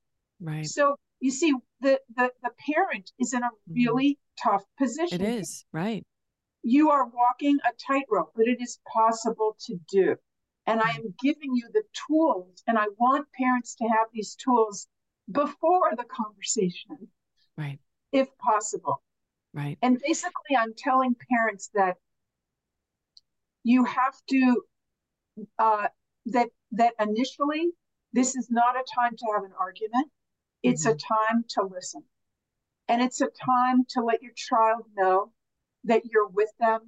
Right. 0.41 0.67
So 0.67 0.97
you 1.21 1.31
see, 1.31 1.53
the 1.81 2.01
the 2.17 2.31
the 2.43 2.51
parent 2.73 3.13
is 3.19 3.35
in 3.35 3.43
a 3.43 3.47
mm-hmm. 3.47 3.75
really 3.75 4.11
mm-hmm. 4.13 4.51
tough 4.51 4.65
position. 4.79 5.21
It 5.21 5.29
is 5.29 5.65
right. 5.73 6.05
you 6.63 6.91
are 6.91 7.07
walking 7.07 7.59
a 7.65 7.73
tightrope, 7.87 8.33
but 8.35 8.47
it 8.49 8.61
is 8.61 8.79
possible 8.91 9.57
to 9.67 9.79
do. 9.91 10.17
And 10.67 10.81
I 10.81 10.91
am 10.93 11.15
giving 11.23 11.55
you 11.55 11.69
the 11.75 11.83
tools, 12.09 12.63
and 12.67 12.79
I 12.79 12.87
want 12.99 13.27
parents 13.39 13.75
to 13.77 13.85
have 13.85 14.07
these 14.15 14.35
tools 14.35 14.89
before 15.31 15.91
the 15.95 16.05
conversation. 16.05 17.09
Right. 17.59 17.79
If 18.13 18.29
possible. 18.39 19.03
Right. 19.53 19.77
And 19.83 20.01
basically, 20.01 20.57
I'm 20.59 20.73
telling 20.77 21.15
parents 21.31 21.71
that 21.75 21.97
you 23.65 23.85
have 23.85 24.15
to, 24.31 24.63
uh, 25.59 25.89
that, 26.27 26.49
that 26.73 26.95
initially, 27.01 27.71
this 28.13 28.37
is 28.37 28.49
not 28.51 28.77
a 28.77 28.85
time 28.95 29.17
to 29.17 29.27
have 29.35 29.43
an 29.45 29.53
argument. 29.59 30.09
It's 30.63 30.87
mm-hmm. 30.87 30.93
a 30.95 31.33
time 31.33 31.45
to 31.51 31.63
listen. 31.65 32.05
And 32.89 33.03
it's 33.03 33.21
a 33.21 33.29
time 33.45 33.85
to 33.91 34.03
let 34.03 34.23
your 34.23 34.33
child 34.37 34.85
know 34.97 35.33
that 35.85 36.03
you're 36.05 36.29
with 36.29 36.51
them, 36.61 36.81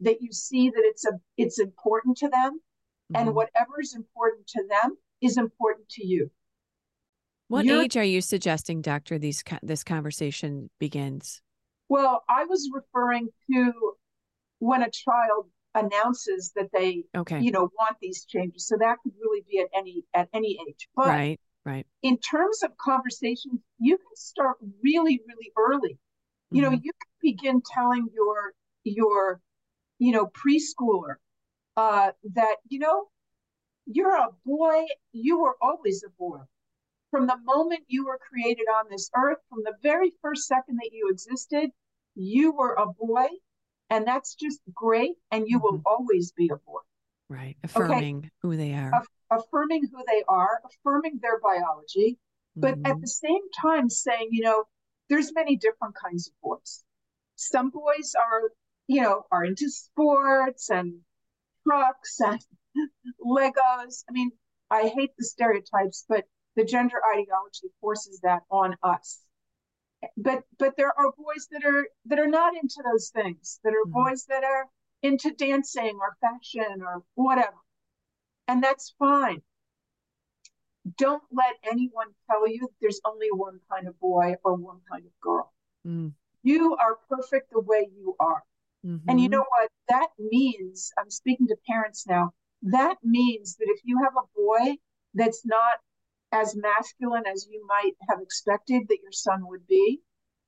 that 0.00 0.20
you 0.20 0.32
see 0.32 0.70
that 0.70 0.82
it's 0.84 1.04
a 1.04 1.12
it's 1.36 1.60
important 1.60 2.16
to 2.18 2.28
them, 2.28 2.58
mm-hmm. 3.12 3.16
and 3.16 3.34
whatever 3.34 3.80
is 3.80 3.94
important 3.94 4.46
to 4.48 4.64
them 4.68 4.96
is 5.20 5.36
important 5.36 5.88
to 5.90 6.06
you. 6.06 6.30
What 7.48 7.64
you're, 7.64 7.82
age 7.82 7.96
are 7.96 8.04
you 8.04 8.20
suggesting, 8.20 8.80
doctor? 8.80 9.18
These 9.18 9.44
this 9.62 9.84
conversation 9.84 10.70
begins. 10.80 11.40
Well, 11.88 12.24
I 12.28 12.44
was 12.44 12.68
referring 12.74 13.28
to 13.52 13.72
when 14.58 14.82
a 14.82 14.90
child 14.90 15.46
announces 15.74 16.52
that 16.56 16.68
they, 16.72 17.04
okay. 17.16 17.40
you 17.40 17.50
know, 17.50 17.70
want 17.78 17.96
these 18.00 18.24
changes. 18.24 18.66
So 18.66 18.76
that 18.78 18.98
could 19.02 19.12
really 19.20 19.44
be 19.50 19.60
at 19.60 19.68
any 19.76 20.04
at 20.14 20.28
any 20.32 20.58
age. 20.68 20.88
But 20.94 21.06
right, 21.06 21.40
right. 21.64 21.86
In 22.02 22.18
terms 22.18 22.62
of 22.62 22.76
conversations, 22.76 23.60
you 23.78 23.96
can 23.96 24.16
start 24.16 24.56
really, 24.82 25.20
really 25.26 25.52
early. 25.56 25.98
You 26.50 26.62
mm-hmm. 26.62 26.72
know, 26.72 26.80
you 26.82 26.92
can 26.92 27.10
begin 27.22 27.62
telling 27.74 28.08
your 28.14 28.52
your, 28.84 29.40
you 29.98 30.12
know, 30.12 30.26
preschooler 30.26 31.16
uh, 31.76 32.12
that 32.34 32.56
you 32.68 32.78
know 32.78 33.08
you're 33.86 34.16
a 34.16 34.28
boy. 34.44 34.84
You 35.12 35.40
were 35.40 35.56
always 35.60 36.04
a 36.06 36.10
boy 36.18 36.40
from 37.14 37.28
the 37.28 37.38
moment 37.44 37.84
you 37.86 38.04
were 38.04 38.18
created 38.18 38.64
on 38.74 38.86
this 38.90 39.08
earth, 39.16 39.38
from 39.48 39.62
the 39.62 39.74
very 39.84 40.12
first 40.20 40.48
second 40.48 40.78
that 40.78 40.90
you 40.92 41.08
existed, 41.08 41.70
you 42.16 42.52
were 42.52 42.74
a 42.74 42.86
boy, 42.86 43.28
and 43.90 44.06
that's 44.06 44.34
just 44.34 44.60
great. 44.72 45.12
And 45.30 45.46
you 45.48 45.58
mm-hmm. 45.58 45.76
will 45.76 45.82
always 45.86 46.32
be 46.32 46.50
a 46.52 46.56
boy. 46.56 46.80
Right. 47.28 47.56
Affirming 47.64 48.18
okay? 48.18 48.30
who 48.42 48.56
they 48.56 48.72
are. 48.72 48.92
Aff- 48.94 49.08
affirming 49.30 49.88
who 49.92 50.04
they 50.06 50.22
are, 50.28 50.60
affirming 50.64 51.18
their 51.22 51.40
biology, 51.40 52.18
but 52.56 52.74
mm-hmm. 52.74 52.86
at 52.86 53.00
the 53.00 53.08
same 53.08 53.40
time 53.60 53.88
saying, 53.88 54.28
you 54.30 54.42
know, 54.42 54.64
there's 55.08 55.34
many 55.34 55.56
different 55.56 55.94
kinds 55.94 56.28
of 56.28 56.34
boys. 56.42 56.84
Some 57.36 57.70
boys 57.70 58.14
are, 58.18 58.50
you 58.86 59.02
know, 59.02 59.24
are 59.30 59.44
into 59.44 59.68
sports 59.70 60.70
and 60.70 61.00
trucks 61.66 62.20
and 62.20 62.40
Legos. 63.26 64.04
I 64.08 64.12
mean, 64.12 64.30
I 64.70 64.88
hate 64.88 65.10
the 65.18 65.24
stereotypes, 65.24 66.04
but 66.08 66.24
the 66.56 66.64
gender 66.64 67.00
ideology 67.12 67.68
forces 67.80 68.20
that 68.22 68.42
on 68.50 68.76
us 68.82 69.20
but 70.16 70.42
but 70.58 70.74
there 70.76 70.92
are 70.98 71.12
boys 71.16 71.48
that 71.50 71.64
are 71.64 71.86
that 72.06 72.18
are 72.18 72.26
not 72.26 72.54
into 72.54 72.82
those 72.84 73.10
things 73.10 73.60
that 73.64 73.70
are 73.70 73.84
mm-hmm. 73.86 74.04
boys 74.04 74.24
that 74.28 74.44
are 74.44 74.66
into 75.02 75.30
dancing 75.32 75.98
or 76.00 76.16
fashion 76.20 76.82
or 76.82 77.02
whatever 77.14 77.56
and 78.48 78.62
that's 78.62 78.94
fine 78.98 79.42
don't 80.98 81.22
let 81.32 81.54
anyone 81.70 82.08
tell 82.30 82.46
you 82.48 82.68
there's 82.80 83.00
only 83.06 83.28
one 83.32 83.58
kind 83.70 83.88
of 83.88 83.98
boy 84.00 84.34
or 84.44 84.54
one 84.54 84.80
kind 84.90 85.04
of 85.04 85.12
girl 85.20 85.52
mm. 85.86 86.12
you 86.42 86.76
are 86.80 86.98
perfect 87.08 87.50
the 87.52 87.60
way 87.60 87.88
you 87.96 88.14
are 88.20 88.42
mm-hmm. 88.84 89.08
and 89.08 89.20
you 89.20 89.28
know 89.28 89.44
what 89.48 89.70
that 89.88 90.08
means 90.18 90.90
i'm 90.98 91.10
speaking 91.10 91.46
to 91.46 91.56
parents 91.68 92.06
now 92.06 92.30
that 92.62 92.96
means 93.02 93.56
that 93.56 93.66
if 93.68 93.80
you 93.84 93.98
have 94.02 94.14
a 94.16 94.28
boy 94.36 94.76
that's 95.14 95.44
not 95.44 95.78
as 96.34 96.56
masculine 96.56 97.24
as 97.32 97.46
you 97.48 97.64
might 97.66 97.92
have 98.08 98.18
expected 98.20 98.82
that 98.88 98.98
your 99.02 99.12
son 99.12 99.46
would 99.46 99.66
be, 99.68 100.00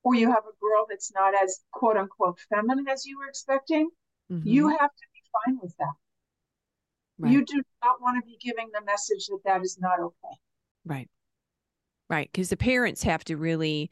or 0.03 0.15
you 0.15 0.29
have 0.29 0.45
a 0.45 0.61
girl 0.61 0.85
that's 0.89 1.13
not 1.15 1.35
as 1.35 1.61
quote 1.73 1.97
unquote 1.97 2.39
feminine 2.51 2.89
as 2.89 3.07
you 3.07 3.19
were 3.19 3.29
expecting, 3.29 3.89
mm-hmm. 4.31 4.47
you 4.47 4.69
have 4.69 4.91
to 4.91 5.07
be 5.15 5.21
fine 5.45 5.59
with 5.63 5.75
that. 5.79 5.95
Right. 7.19 7.33
You 7.33 7.45
do 7.45 7.63
not 7.83 8.03
want 8.03 8.23
to 8.23 8.27
be 8.27 8.37
giving 8.41 8.69
the 8.73 8.85
message 8.85 9.27
that 9.29 9.41
that 9.45 9.63
is 9.63 9.79
not 9.81 10.01
okay. 10.01 10.37
Right. 10.85 11.09
Right. 12.11 12.29
Because 12.31 12.51
the 12.51 12.57
parents 12.57 13.03
have 13.05 13.25
to 13.25 13.37
really 13.37 13.91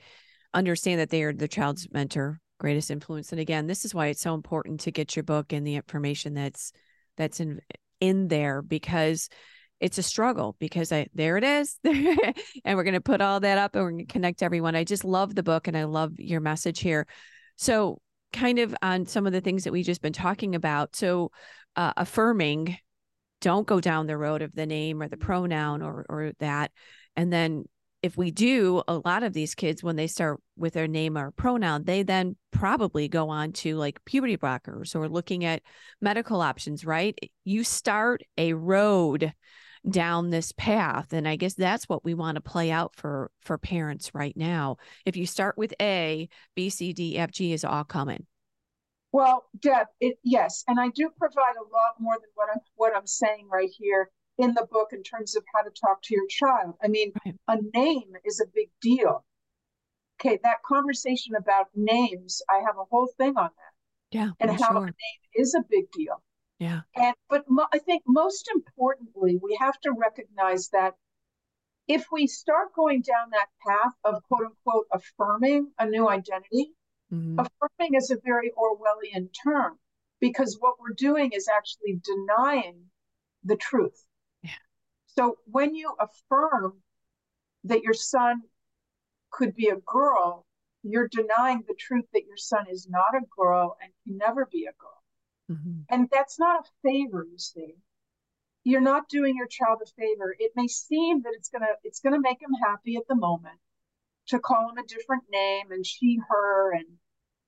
understand 0.52 1.00
that 1.00 1.10
they 1.10 1.22
are 1.22 1.32
the 1.32 1.48
child's 1.48 1.88
mentor, 1.90 2.40
greatest 2.58 2.90
influence. 2.90 3.32
And 3.32 3.40
again, 3.40 3.66
this 3.66 3.84
is 3.84 3.94
why 3.94 4.08
it's 4.08 4.20
so 4.20 4.34
important 4.34 4.80
to 4.80 4.90
get 4.90 5.16
your 5.16 5.22
book 5.22 5.52
and 5.52 5.66
the 5.66 5.76
information 5.76 6.34
that's 6.34 6.72
that's 7.16 7.40
in 7.40 7.60
in 8.00 8.28
there 8.28 8.60
because 8.60 9.28
it's 9.84 9.98
a 9.98 10.02
struggle 10.02 10.56
because 10.58 10.90
I 10.92 11.08
there 11.14 11.36
it 11.36 11.44
is. 11.44 11.78
and 11.84 12.74
we're 12.74 12.84
going 12.84 12.94
to 12.94 13.02
put 13.02 13.20
all 13.20 13.40
that 13.40 13.58
up 13.58 13.76
and 13.76 13.84
we're 13.84 13.90
going 13.90 14.06
to 14.06 14.12
connect 14.12 14.42
everyone. 14.42 14.74
I 14.74 14.82
just 14.82 15.04
love 15.04 15.34
the 15.34 15.42
book 15.42 15.68
and 15.68 15.76
I 15.76 15.84
love 15.84 16.12
your 16.16 16.40
message 16.40 16.80
here. 16.80 17.06
So, 17.56 18.00
kind 18.32 18.58
of 18.60 18.74
on 18.80 19.04
some 19.04 19.26
of 19.26 19.34
the 19.34 19.42
things 19.42 19.64
that 19.64 19.72
we've 19.74 19.84
just 19.84 20.00
been 20.00 20.14
talking 20.14 20.54
about. 20.54 20.96
So, 20.96 21.32
uh, 21.76 21.92
affirming, 21.98 22.78
don't 23.42 23.66
go 23.66 23.78
down 23.78 24.06
the 24.06 24.16
road 24.16 24.40
of 24.40 24.54
the 24.54 24.64
name 24.64 25.02
or 25.02 25.08
the 25.08 25.18
pronoun 25.18 25.82
or 25.82 26.06
or 26.08 26.32
that. 26.38 26.70
And 27.14 27.30
then 27.30 27.66
if 28.00 28.16
we 28.16 28.30
do, 28.30 28.82
a 28.88 29.02
lot 29.04 29.22
of 29.22 29.34
these 29.34 29.54
kids, 29.54 29.82
when 29.82 29.96
they 29.96 30.06
start 30.06 30.40
with 30.56 30.72
their 30.72 30.88
name 30.88 31.18
or 31.18 31.30
pronoun, 31.30 31.84
they 31.84 32.02
then 32.02 32.36
probably 32.52 33.06
go 33.06 33.28
on 33.28 33.52
to 33.52 33.76
like 33.76 34.02
puberty 34.06 34.38
blockers 34.38 34.96
or 34.96 35.10
looking 35.10 35.44
at 35.44 35.60
medical 36.00 36.40
options, 36.40 36.86
right? 36.86 37.18
You 37.44 37.64
start 37.64 38.22
a 38.38 38.54
road 38.54 39.34
down 39.88 40.30
this 40.30 40.52
path 40.52 41.12
and 41.12 41.28
i 41.28 41.36
guess 41.36 41.54
that's 41.54 41.88
what 41.88 42.04
we 42.04 42.14
want 42.14 42.36
to 42.36 42.40
play 42.40 42.70
out 42.70 42.94
for 42.96 43.30
for 43.40 43.58
parents 43.58 44.14
right 44.14 44.36
now. 44.36 44.76
If 45.04 45.16
you 45.16 45.26
start 45.26 45.58
with 45.58 45.74
a 45.80 46.28
b 46.54 46.70
c 46.70 46.92
d 46.92 47.18
f 47.18 47.30
g 47.30 47.52
is 47.52 47.64
all 47.64 47.84
coming. 47.84 48.26
Well 49.12 49.44
deb 49.60 49.86
it, 50.00 50.16
yes 50.24 50.64
and 50.66 50.80
i 50.80 50.88
do 50.88 51.10
provide 51.16 51.56
a 51.56 51.68
lot 51.72 51.94
more 52.00 52.14
than 52.14 52.30
what 52.34 52.48
i'm 52.52 52.60
what 52.76 52.96
i'm 52.96 53.06
saying 53.06 53.48
right 53.52 53.70
here 53.78 54.10
in 54.38 54.54
the 54.54 54.66
book 54.70 54.88
in 54.92 55.02
terms 55.02 55.36
of 55.36 55.44
how 55.54 55.62
to 55.62 55.70
talk 55.70 56.02
to 56.02 56.14
your 56.14 56.26
child. 56.28 56.74
I 56.82 56.88
mean 56.88 57.12
right. 57.24 57.36
a 57.48 57.56
name 57.74 58.12
is 58.24 58.40
a 58.40 58.46
big 58.52 58.70
deal. 58.80 59.24
Okay 60.20 60.38
that 60.42 60.62
conversation 60.66 61.34
about 61.36 61.66
names 61.74 62.42
i 62.48 62.60
have 62.66 62.76
a 62.78 62.84
whole 62.90 63.10
thing 63.18 63.36
on 63.36 63.50
that. 63.50 64.16
Yeah 64.16 64.30
and 64.40 64.50
how 64.50 64.72
sure. 64.72 64.84
a 64.84 64.86
name 64.86 65.22
is 65.34 65.54
a 65.54 65.62
big 65.68 65.90
deal 65.92 66.22
yeah. 66.64 66.80
And 66.96 67.14
but 67.28 67.44
mo- 67.48 67.68
I 67.72 67.78
think 67.78 68.02
most 68.06 68.50
importantly, 68.54 69.38
we 69.42 69.56
have 69.60 69.78
to 69.80 69.92
recognize 69.92 70.70
that 70.70 70.94
if 71.86 72.06
we 72.10 72.26
start 72.26 72.74
going 72.74 73.02
down 73.02 73.30
that 73.30 73.48
path 73.66 73.92
of 74.04 74.22
quote 74.28 74.46
unquote 74.46 74.86
affirming 74.90 75.70
a 75.78 75.86
new 75.86 76.08
identity, 76.08 76.72
mm-hmm. 77.12 77.38
affirming 77.38 77.94
is 77.94 78.10
a 78.10 78.16
very 78.24 78.50
Orwellian 78.56 79.28
term 79.44 79.78
because 80.20 80.56
what 80.58 80.76
we're 80.80 80.94
doing 80.96 81.32
is 81.32 81.48
actually 81.54 82.00
denying 82.02 82.84
the 83.42 83.56
truth. 83.56 84.02
Yeah. 84.42 84.62
So 85.06 85.36
when 85.44 85.74
you 85.74 85.94
affirm 86.00 86.80
that 87.64 87.82
your 87.82 87.94
son 87.94 88.40
could 89.30 89.54
be 89.54 89.68
a 89.68 89.76
girl, 89.76 90.46
you're 90.82 91.08
denying 91.08 91.62
the 91.68 91.76
truth 91.78 92.06
that 92.14 92.24
your 92.26 92.38
son 92.38 92.66
is 92.70 92.88
not 92.88 93.14
a 93.14 93.26
girl 93.36 93.76
and 93.82 93.92
can 94.06 94.16
never 94.16 94.46
be 94.50 94.64
a 94.64 94.72
girl. 94.80 95.03
Mm-hmm. 95.50 95.80
And 95.90 96.08
that's 96.10 96.38
not 96.38 96.66
a 96.66 96.88
favor, 96.88 97.26
you 97.30 97.38
see. 97.38 97.74
You're 98.64 98.80
not 98.80 99.08
doing 99.08 99.36
your 99.36 99.46
child 99.46 99.82
a 99.82 99.86
favor. 99.86 100.34
It 100.38 100.52
may 100.56 100.68
seem 100.68 101.22
that 101.22 101.34
it's 101.34 101.50
gonna 101.50 101.74
it's 101.82 102.00
gonna 102.00 102.20
make 102.20 102.40
him 102.40 102.54
happy 102.64 102.96
at 102.96 103.06
the 103.08 103.14
moment 103.14 103.58
to 104.28 104.38
call 104.38 104.70
him 104.70 104.78
a 104.78 104.86
different 104.86 105.24
name 105.30 105.70
and 105.70 105.84
she, 105.84 106.18
her, 106.30 106.72
and 106.72 106.86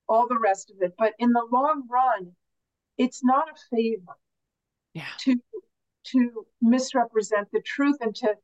all 0.08 0.28
the 0.28 0.38
rest 0.38 0.70
of 0.70 0.76
it. 0.82 0.94
But 0.98 1.14
in 1.18 1.32
the 1.32 1.46
long 1.50 1.88
run, 1.90 2.32
it's 2.98 3.24
not 3.24 3.48
a 3.48 3.76
favor 3.76 4.16
yeah. 4.92 5.06
to 5.20 5.36
to 6.08 6.46
misrepresent 6.60 7.48
the 7.50 7.62
truth 7.62 7.96
and 8.02 8.14
to 8.16 8.34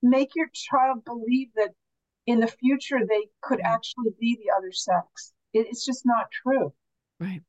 make 0.00 0.36
your 0.36 0.48
child 0.52 1.04
believe 1.04 1.48
that 1.56 1.70
in 2.26 2.38
the 2.38 2.46
future 2.46 3.00
they 3.00 3.26
could 3.40 3.58
mm-hmm. 3.58 3.74
actually 3.74 4.12
be 4.20 4.36
the 4.36 4.52
other 4.56 4.70
sex. 4.70 5.32
It, 5.52 5.66
it's 5.68 5.84
just 5.84 6.06
not 6.06 6.30
true. 6.30 6.72
Right 7.18 7.42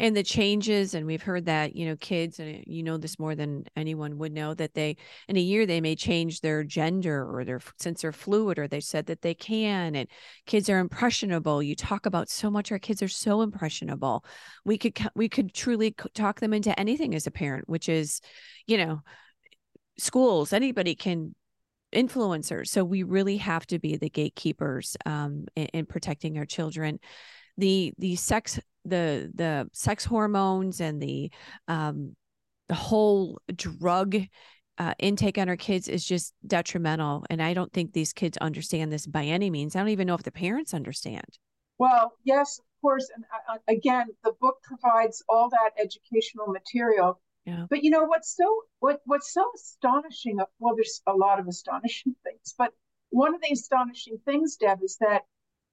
and 0.00 0.16
the 0.16 0.22
changes 0.22 0.94
and 0.94 1.06
we've 1.06 1.22
heard 1.22 1.44
that 1.44 1.76
you 1.76 1.84
know 1.84 1.94
kids 1.96 2.40
and 2.40 2.64
you 2.66 2.82
know 2.82 2.96
this 2.96 3.18
more 3.18 3.34
than 3.34 3.64
anyone 3.76 4.16
would 4.16 4.32
know 4.32 4.54
that 4.54 4.72
they 4.72 4.96
in 5.28 5.36
a 5.36 5.40
year 5.40 5.66
they 5.66 5.80
may 5.80 5.94
change 5.94 6.40
their 6.40 6.64
gender 6.64 7.22
or 7.22 7.44
their 7.44 7.60
since 7.76 8.00
they're 8.00 8.10
fluid 8.10 8.58
or 8.58 8.66
they 8.66 8.80
said 8.80 9.06
that 9.06 9.20
they 9.20 9.34
can 9.34 9.94
and 9.94 10.08
kids 10.46 10.70
are 10.70 10.78
impressionable. 10.78 11.62
You 11.62 11.76
talk 11.76 12.06
about 12.06 12.30
so 12.30 12.50
much 12.50 12.72
our 12.72 12.78
kids 12.78 13.02
are 13.02 13.08
so 13.08 13.42
impressionable. 13.42 14.24
We 14.64 14.78
could 14.78 14.98
we 15.14 15.28
could 15.28 15.52
truly 15.52 15.94
talk 16.14 16.40
them 16.40 16.54
into 16.54 16.78
anything 16.80 17.14
as 17.14 17.26
a 17.26 17.30
parent 17.30 17.68
which 17.68 17.88
is 17.88 18.22
you 18.66 18.78
know 18.78 19.02
schools 19.98 20.54
anybody 20.54 20.94
can 20.94 21.34
influencers. 21.94 22.68
So 22.68 22.84
we 22.84 23.02
really 23.02 23.36
have 23.38 23.66
to 23.66 23.78
be 23.78 23.96
the 23.96 24.08
gatekeepers 24.08 24.96
um, 25.04 25.46
in, 25.56 25.66
in 25.66 25.86
protecting 25.86 26.38
our 26.38 26.46
children 26.46 27.00
the 27.60 27.92
the 27.98 28.16
sex 28.16 28.58
the 28.84 29.30
the 29.34 29.68
sex 29.72 30.04
hormones 30.04 30.80
and 30.80 31.00
the 31.00 31.30
um 31.68 32.14
the 32.68 32.74
whole 32.74 33.38
drug 33.54 34.16
uh, 34.78 34.94
intake 34.98 35.36
on 35.36 35.48
our 35.48 35.56
kids 35.56 35.88
is 35.88 36.04
just 36.04 36.32
detrimental 36.46 37.24
and 37.28 37.42
i 37.42 37.52
don't 37.52 37.72
think 37.72 37.92
these 37.92 38.12
kids 38.12 38.38
understand 38.38 38.90
this 38.90 39.06
by 39.06 39.24
any 39.24 39.50
means. 39.50 39.76
I 39.76 39.80
don't 39.80 39.90
even 39.90 40.06
know 40.06 40.14
if 40.14 40.22
the 40.22 40.32
parents 40.32 40.72
understand. 40.74 41.38
Well 41.78 42.12
yes 42.24 42.58
of 42.58 42.64
course 42.80 43.10
and 43.14 43.24
uh, 43.24 43.54
uh 43.54 43.58
again 43.68 44.06
the 44.24 44.32
book 44.40 44.56
provides 44.62 45.22
all 45.28 45.50
that 45.50 45.70
educational 45.78 46.46
material. 46.46 47.20
Yeah. 47.46 47.64
but 47.70 47.82
you 47.82 47.90
know 47.90 48.04
what's 48.04 48.36
so 48.36 48.44
what 48.80 49.00
what's 49.06 49.32
so 49.32 49.50
astonishing 49.54 50.38
well 50.58 50.74
there's 50.76 51.00
a 51.06 51.14
lot 51.14 51.40
of 51.40 51.46
astonishing 51.46 52.14
things 52.24 52.54
but 52.56 52.72
one 53.08 53.34
of 53.34 53.40
the 53.40 53.52
astonishing 53.52 54.18
things 54.26 54.56
deb 54.56 54.78
is 54.82 54.98
that 55.00 55.22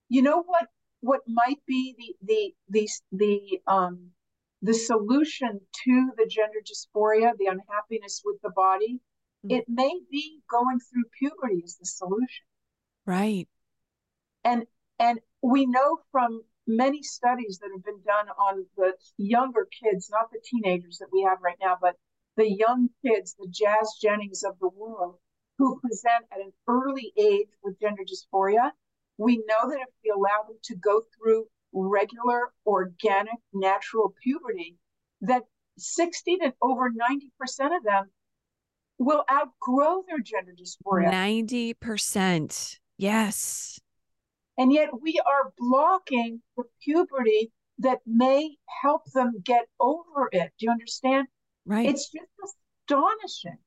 you 0.07 0.21
know 0.21 0.43
what 0.43 0.67
what 1.07 1.21
might 1.25 1.61
be 1.65 1.95
the 1.97 2.27
the 2.29 2.53
the 2.67 2.89
the 3.13 3.71
um 3.71 4.11
the 4.61 4.73
solution 4.73 5.61
to 5.85 6.11
the 6.17 6.27
gender 6.27 6.59
dysphoria, 6.69 7.31
the 7.37 7.45
unhappiness 7.45 8.21
with 8.25 8.41
the 8.43 8.49
body, 8.49 8.99
mm-hmm. 9.45 9.55
it 9.55 9.65
may 9.69 9.93
be 10.11 10.41
going 10.49 10.79
through 10.79 11.05
puberty 11.17 11.61
is 11.63 11.77
the 11.77 11.85
solution. 11.85 12.45
Right. 13.05 13.47
And 14.43 14.65
and 14.99 15.19
we 15.41 15.65
know 15.65 15.99
from 16.11 16.41
many 16.67 17.01
studies 17.03 17.59
that 17.61 17.69
have 17.73 17.85
been 17.85 18.01
done 18.05 18.27
on 18.27 18.65
the 18.75 18.91
younger 19.15 19.65
kids, 19.81 20.09
not 20.11 20.29
the 20.31 20.41
teenagers 20.43 20.97
that 20.97 21.13
we 21.13 21.21
have 21.21 21.37
right 21.41 21.61
now, 21.61 21.77
but 21.79 21.95
the 22.35 22.51
young 22.51 22.89
kids, 23.05 23.35
the 23.39 23.47
Jazz 23.49 23.95
Jennings 24.01 24.43
of 24.43 24.59
the 24.59 24.67
world, 24.67 25.19
who 25.57 25.79
present 25.79 26.25
at 26.33 26.41
an 26.41 26.51
early 26.67 27.13
age 27.17 27.47
with 27.63 27.79
gender 27.79 28.03
dysphoria, 28.03 28.71
we 29.17 29.37
know 29.37 29.69
that 29.69 29.79
if 29.79 29.89
we 30.03 30.11
allow 30.11 30.47
them 30.47 30.57
to 30.63 30.75
go 30.75 31.01
through 31.17 31.45
regular, 31.73 32.51
organic, 32.65 33.37
natural 33.53 34.13
puberty, 34.23 34.77
that 35.21 35.43
60 35.77 36.37
to 36.37 36.53
over 36.61 36.89
90% 36.89 37.77
of 37.77 37.83
them 37.83 38.09
will 38.99 39.23
outgrow 39.31 40.03
their 40.07 40.19
gender 40.19 40.53
dysphoria. 40.53 41.11
90%. 41.11 42.77
Yes. 42.97 43.79
And 44.57 44.73
yet 44.73 44.89
we 45.01 45.21
are 45.25 45.53
blocking 45.57 46.41
the 46.55 46.63
puberty 46.83 47.51
that 47.79 47.99
may 48.07 48.55
help 48.81 49.03
them 49.13 49.33
get 49.43 49.67
over 49.79 50.29
it. 50.31 50.51
Do 50.57 50.65
you 50.65 50.71
understand? 50.71 51.27
Right. 51.65 51.87
It's 51.87 52.09
just 52.09 52.55
astonishing. 52.89 53.57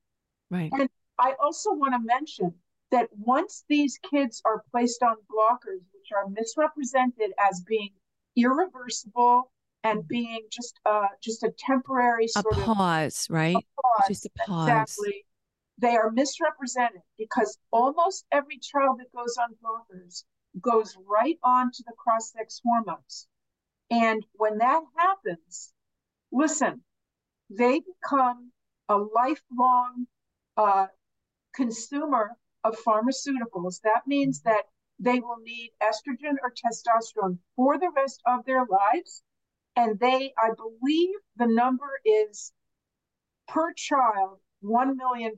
Right. 0.51 0.71
And 0.73 0.89
I 1.19 1.35
also 1.41 1.73
want 1.73 1.95
to 1.95 2.01
mention 2.05 2.55
that 2.91 3.09
once 3.17 3.65
these 3.69 3.99
kids 4.11 4.43
are 4.45 4.63
placed 4.71 5.03
on 5.03 5.17
blockers, 5.31 5.83
which 5.93 6.11
are 6.15 6.29
misrepresented 6.29 7.33
as 7.51 7.63
being 7.67 7.91
irreversible 8.37 9.51
and 9.83 10.07
being 10.07 10.43
just 10.51 10.79
uh 10.85 11.07
just 11.23 11.43
a 11.43 11.51
temporary 11.59 12.27
a 12.37 12.43
pause, 12.43 13.27
of, 13.29 13.35
right? 13.35 13.55
Pause, 13.55 14.09
just 14.09 14.27
a 14.27 14.31
pause. 14.47 14.69
Exactly. 14.69 15.25
They 15.79 15.97
are 15.97 16.11
misrepresented 16.11 17.01
because 17.19 17.59
almost 17.71 18.27
every 18.31 18.59
child 18.59 19.01
that 19.01 19.13
goes 19.17 19.37
on 19.39 19.55
blockers 19.65 20.25
goes 20.61 20.97
right 21.09 21.39
on 21.43 21.71
to 21.73 21.83
the 21.87 21.93
cross-sex 21.97 22.61
hormones. 22.63 23.27
And 23.91 24.25
when 24.35 24.59
that 24.59 24.83
happens, 24.97 25.73
listen, 26.31 26.83
they 27.49 27.81
become 27.81 28.53
a 28.89 28.97
lifelong 28.97 30.07
uh, 30.57 30.87
consumer 31.55 32.37
of 32.65 32.77
pharmaceuticals. 32.87 33.81
That 33.83 34.03
means 34.07 34.43
that 34.43 34.65
they 34.99 35.21
will 35.21 35.39
need 35.43 35.71
estrogen 35.83 36.35
or 36.43 36.53
testosterone 36.53 37.39
for 37.57 37.79
the 37.79 37.91
rest 37.95 38.21
of 38.27 38.45
their 38.45 38.65
lives. 38.67 39.23
And 39.77 39.99
they, 39.99 40.33
I 40.39 40.51
believe 40.57 41.15
the 41.37 41.47
number 41.47 41.89
is 42.05 42.53
per 43.49 43.73
child, 43.73 44.39
$1 44.63 44.97
million 44.97 45.33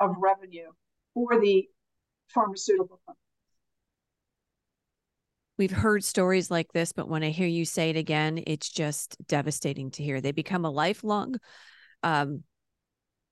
of 0.00 0.10
revenue 0.18 0.70
for 1.14 1.38
the 1.40 1.68
pharmaceutical 2.28 3.00
companies. 3.06 3.22
We've 5.58 5.70
heard 5.70 6.04
stories 6.04 6.50
like 6.50 6.72
this, 6.72 6.92
but 6.92 7.08
when 7.08 7.22
I 7.22 7.30
hear 7.30 7.46
you 7.46 7.64
say 7.64 7.90
it 7.90 7.96
again, 7.96 8.42
it's 8.46 8.70
just 8.70 9.16
devastating 9.26 9.90
to 9.92 10.02
hear. 10.02 10.20
They 10.20 10.32
become 10.32 10.64
a 10.64 10.70
lifelong 10.70 11.36
um, 12.02 12.44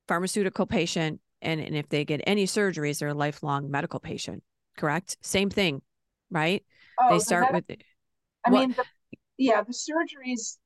pharmaceutical 0.09 0.67
patient 0.67 1.21
and, 1.45 1.61
and 1.61 1.77
if 1.77 1.89
they 1.89 2.05
get 2.05 2.21
any 2.27 2.47
surgeries, 2.47 2.99
they're 2.99 3.09
a 3.09 3.15
lifelong 3.15 3.71
medical 3.71 4.01
patient. 4.01 4.43
Correct? 4.77 5.17
Same 5.21 5.51
thing, 5.51 5.83
right? 6.31 6.65
Oh, 7.01 7.11
they 7.11 7.19
start 7.21 7.53
with. 7.53 7.65
I 8.45 8.51
mean, 8.51 8.75
the, 8.77 8.85
yeah, 9.39 9.63
the 9.63 9.73
surgeries. 9.73 10.59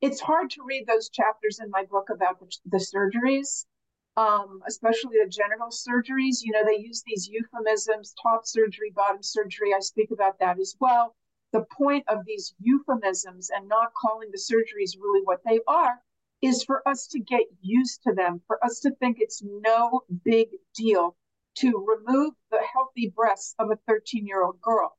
It's 0.00 0.20
hard 0.20 0.50
to 0.50 0.62
read 0.64 0.86
those 0.86 1.08
chapters 1.08 1.58
in 1.62 1.70
my 1.70 1.84
book 1.84 2.08
about 2.10 2.38
the, 2.38 2.46
the 2.66 2.78
surgeries, 2.78 3.66
um, 4.16 4.60
especially 4.66 5.16
the 5.22 5.28
genital 5.28 5.68
surgeries. 5.68 6.38
You 6.42 6.52
know, 6.52 6.64
they 6.64 6.80
use 6.80 7.02
these 7.06 7.28
euphemisms: 7.28 8.14
top 8.22 8.46
surgery, 8.46 8.92
bottom 8.94 9.22
surgery. 9.22 9.74
I 9.74 9.80
speak 9.80 10.10
about 10.10 10.38
that 10.40 10.58
as 10.58 10.76
well. 10.80 11.16
The 11.52 11.64
point 11.76 12.04
of 12.08 12.24
these 12.26 12.54
euphemisms 12.60 13.50
and 13.54 13.68
not 13.68 13.92
calling 13.94 14.30
the 14.30 14.38
surgeries 14.38 15.00
really 15.00 15.22
what 15.24 15.40
they 15.44 15.60
are 15.66 16.00
is 16.40 16.64
for 16.64 16.86
us 16.88 17.06
to 17.08 17.20
get 17.20 17.42
used 17.60 18.02
to 18.04 18.12
them, 18.14 18.40
for 18.46 18.62
us 18.64 18.80
to 18.80 18.90
think 18.96 19.18
it's 19.20 19.42
no 19.44 20.02
big 20.24 20.48
deal 20.74 21.16
to 21.56 21.84
remove 21.86 22.34
the 22.50 22.60
healthy 22.72 23.12
breasts 23.14 23.54
of 23.58 23.70
a 23.70 23.78
13 23.88 24.26
year 24.26 24.44
old 24.44 24.60
girl. 24.60 24.96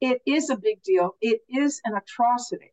It 0.00 0.20
is 0.26 0.50
a 0.50 0.56
big 0.56 0.82
deal. 0.82 1.16
It 1.20 1.40
is 1.48 1.80
an 1.84 1.94
atrocity. 1.94 2.72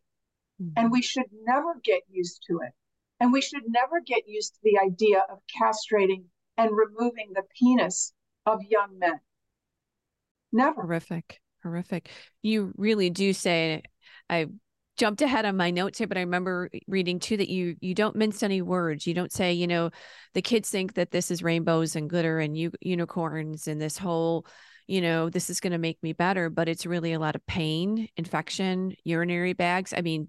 Mm-hmm. 0.60 0.72
And 0.76 0.92
we 0.92 1.02
should 1.02 1.26
never 1.44 1.74
get 1.84 2.02
used 2.10 2.42
to 2.48 2.60
it. 2.66 2.72
And 3.20 3.32
we 3.32 3.40
should 3.40 3.62
never 3.68 4.00
get 4.00 4.22
used 4.26 4.54
to 4.54 4.60
the 4.62 4.78
idea 4.78 5.22
of 5.30 5.38
castrating 5.60 6.24
and 6.56 6.70
removing 6.76 7.32
the 7.34 7.42
penis 7.58 8.12
of 8.46 8.60
young 8.68 8.98
men. 8.98 9.20
Never. 10.52 10.82
Horrific. 10.82 11.40
Horrific. 11.62 12.10
You 12.42 12.72
really 12.76 13.10
do 13.10 13.32
say, 13.32 13.82
I 14.30 14.46
jumped 14.98 15.22
ahead 15.22 15.46
on 15.46 15.56
my 15.56 15.70
notes 15.70 15.98
here, 15.98 16.06
but 16.06 16.18
I 16.18 16.22
remember 16.22 16.68
reading 16.86 17.20
too 17.20 17.36
that 17.36 17.48
you 17.48 17.76
you 17.80 17.94
don't 17.94 18.16
mince 18.16 18.42
any 18.42 18.60
words. 18.60 19.06
You 19.06 19.14
don't 19.14 19.32
say, 19.32 19.52
you 19.52 19.66
know, 19.66 19.90
the 20.34 20.42
kids 20.42 20.68
think 20.68 20.94
that 20.94 21.10
this 21.10 21.30
is 21.30 21.42
rainbows 21.42 21.96
and 21.96 22.10
glitter 22.10 22.38
and 22.40 22.56
u- 22.56 22.72
unicorns 22.80 23.68
and 23.68 23.80
this 23.80 23.96
whole, 23.96 24.46
you 24.86 25.00
know, 25.00 25.30
this 25.30 25.48
is 25.48 25.60
going 25.60 25.72
to 25.72 25.78
make 25.78 26.02
me 26.02 26.12
better, 26.12 26.50
but 26.50 26.68
it's 26.68 26.84
really 26.84 27.12
a 27.12 27.18
lot 27.18 27.36
of 27.36 27.46
pain, 27.46 28.08
infection, 28.16 28.94
urinary 29.04 29.52
bags. 29.54 29.94
I 29.96 30.02
mean, 30.02 30.28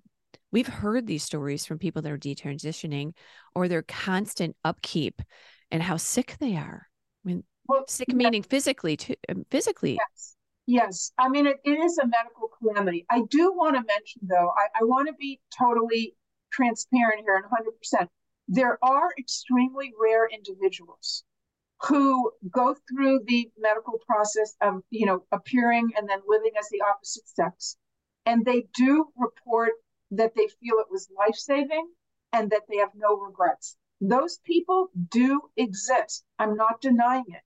we've 0.51 0.67
heard 0.67 1.08
these 1.08 1.23
stories 1.23 1.65
from 1.65 1.79
people 1.79 2.01
that 2.03 2.12
are 2.12 2.17
detransitioning 2.17 3.13
or 3.55 3.67
their 3.67 3.84
constant 3.84 4.55
upkeep 4.63 5.21
and 5.71 5.84
how 5.84 5.97
sick 5.97 6.38
they 6.39 6.55
are. 6.55 6.88
I 7.25 7.27
mean, 7.27 7.43
well, 7.67 7.86
sick 7.88 8.13
meaning 8.13 8.43
physically 8.43 8.97
too, 8.97 9.15
physically. 9.51 9.93
Yes. 9.93 10.36
Yes, 10.69 11.12
I 11.17 11.29
mean, 11.29 11.47
it, 11.47 11.60
it 11.63 11.79
is 11.79 11.97
a 11.97 12.05
medical 12.05 12.47
calamity. 12.47 13.03
I 13.10 13.23
do 13.23 13.51
want 13.53 13.75
to 13.75 13.82
mention, 13.82 14.21
though, 14.21 14.53
I, 14.55 14.67
I 14.79 14.84
want 14.84 15.08
to 15.08 15.13
be 15.15 15.41
totally 15.58 16.15
transparent 16.51 17.21
here 17.25 17.36
and 17.36 17.45
100%. 17.45 18.08
There 18.47 18.77
are 18.84 19.10
extremely 19.17 19.93
rare 19.99 20.27
individuals 20.27 21.23
who 21.88 22.32
go 22.51 22.75
through 22.88 23.21
the 23.25 23.51
medical 23.58 23.99
process 24.05 24.55
of, 24.62 24.84
you 24.91 25.08
know, 25.08 25.25
appearing 25.32 25.91
and 25.97 26.08
then 26.08 26.21
living 26.27 26.51
as 26.60 26.69
the 26.69 26.82
opposite 26.82 27.27
sex. 27.27 27.75
And 28.27 28.45
they 28.45 28.67
do 28.75 29.12
report 29.17 29.71
that 30.12 30.36
they 30.36 30.47
feel 30.62 30.75
it 30.79 30.91
was 30.91 31.10
life 31.17 31.36
saving 31.36 31.89
and 32.32 32.51
that 32.51 32.63
they 32.69 32.77
have 32.77 32.93
no 32.95 33.17
regrets. 33.17 33.75
Those 34.01 34.38
people 34.45 34.91
do 35.10 35.41
exist. 35.58 36.25
I'm 36.38 36.55
not 36.55 36.79
denying 36.82 37.25
it. 37.29 37.43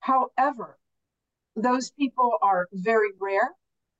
However, 0.00 0.78
those 1.56 1.90
people 1.90 2.32
are 2.42 2.68
very 2.72 3.10
rare. 3.20 3.50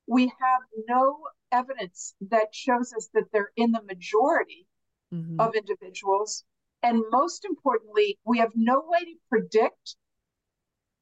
We 0.07 0.27
have 0.27 0.63
no 0.89 1.19
evidence 1.51 2.15
that 2.31 2.49
shows 2.53 2.93
us 2.97 3.09
that 3.15 3.25
they're 3.33 3.53
in 3.57 3.73
the 3.73 3.83
majority 3.83 4.67
mm-hmm. 5.13 5.41
of 5.41 5.55
individuals. 5.55 6.45
And 6.83 7.03
most 7.11 7.45
importantly, 7.45 8.19
we 8.25 8.39
have 8.39 8.53
no 8.55 8.83
way 8.87 9.01
to 9.01 9.15
predict 9.29 9.97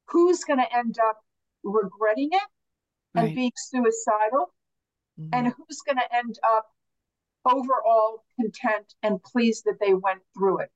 who's 0.09 0.43
going 0.43 0.59
to 0.59 0.77
end 0.77 0.97
up 0.99 1.17
regretting 1.63 2.29
it 2.31 2.49
and 3.15 3.27
right. 3.27 3.35
being 3.35 3.51
suicidal 3.55 4.53
mm-hmm. 5.19 5.29
and 5.33 5.47
who's 5.47 5.81
going 5.85 5.97
to 5.97 6.15
end 6.15 6.37
up 6.55 6.67
overall 7.45 8.23
content 8.39 8.93
and 9.01 9.23
pleased 9.23 9.63
that 9.65 9.79
they 9.79 9.93
went 9.93 10.21
through 10.37 10.59
it. 10.59 10.69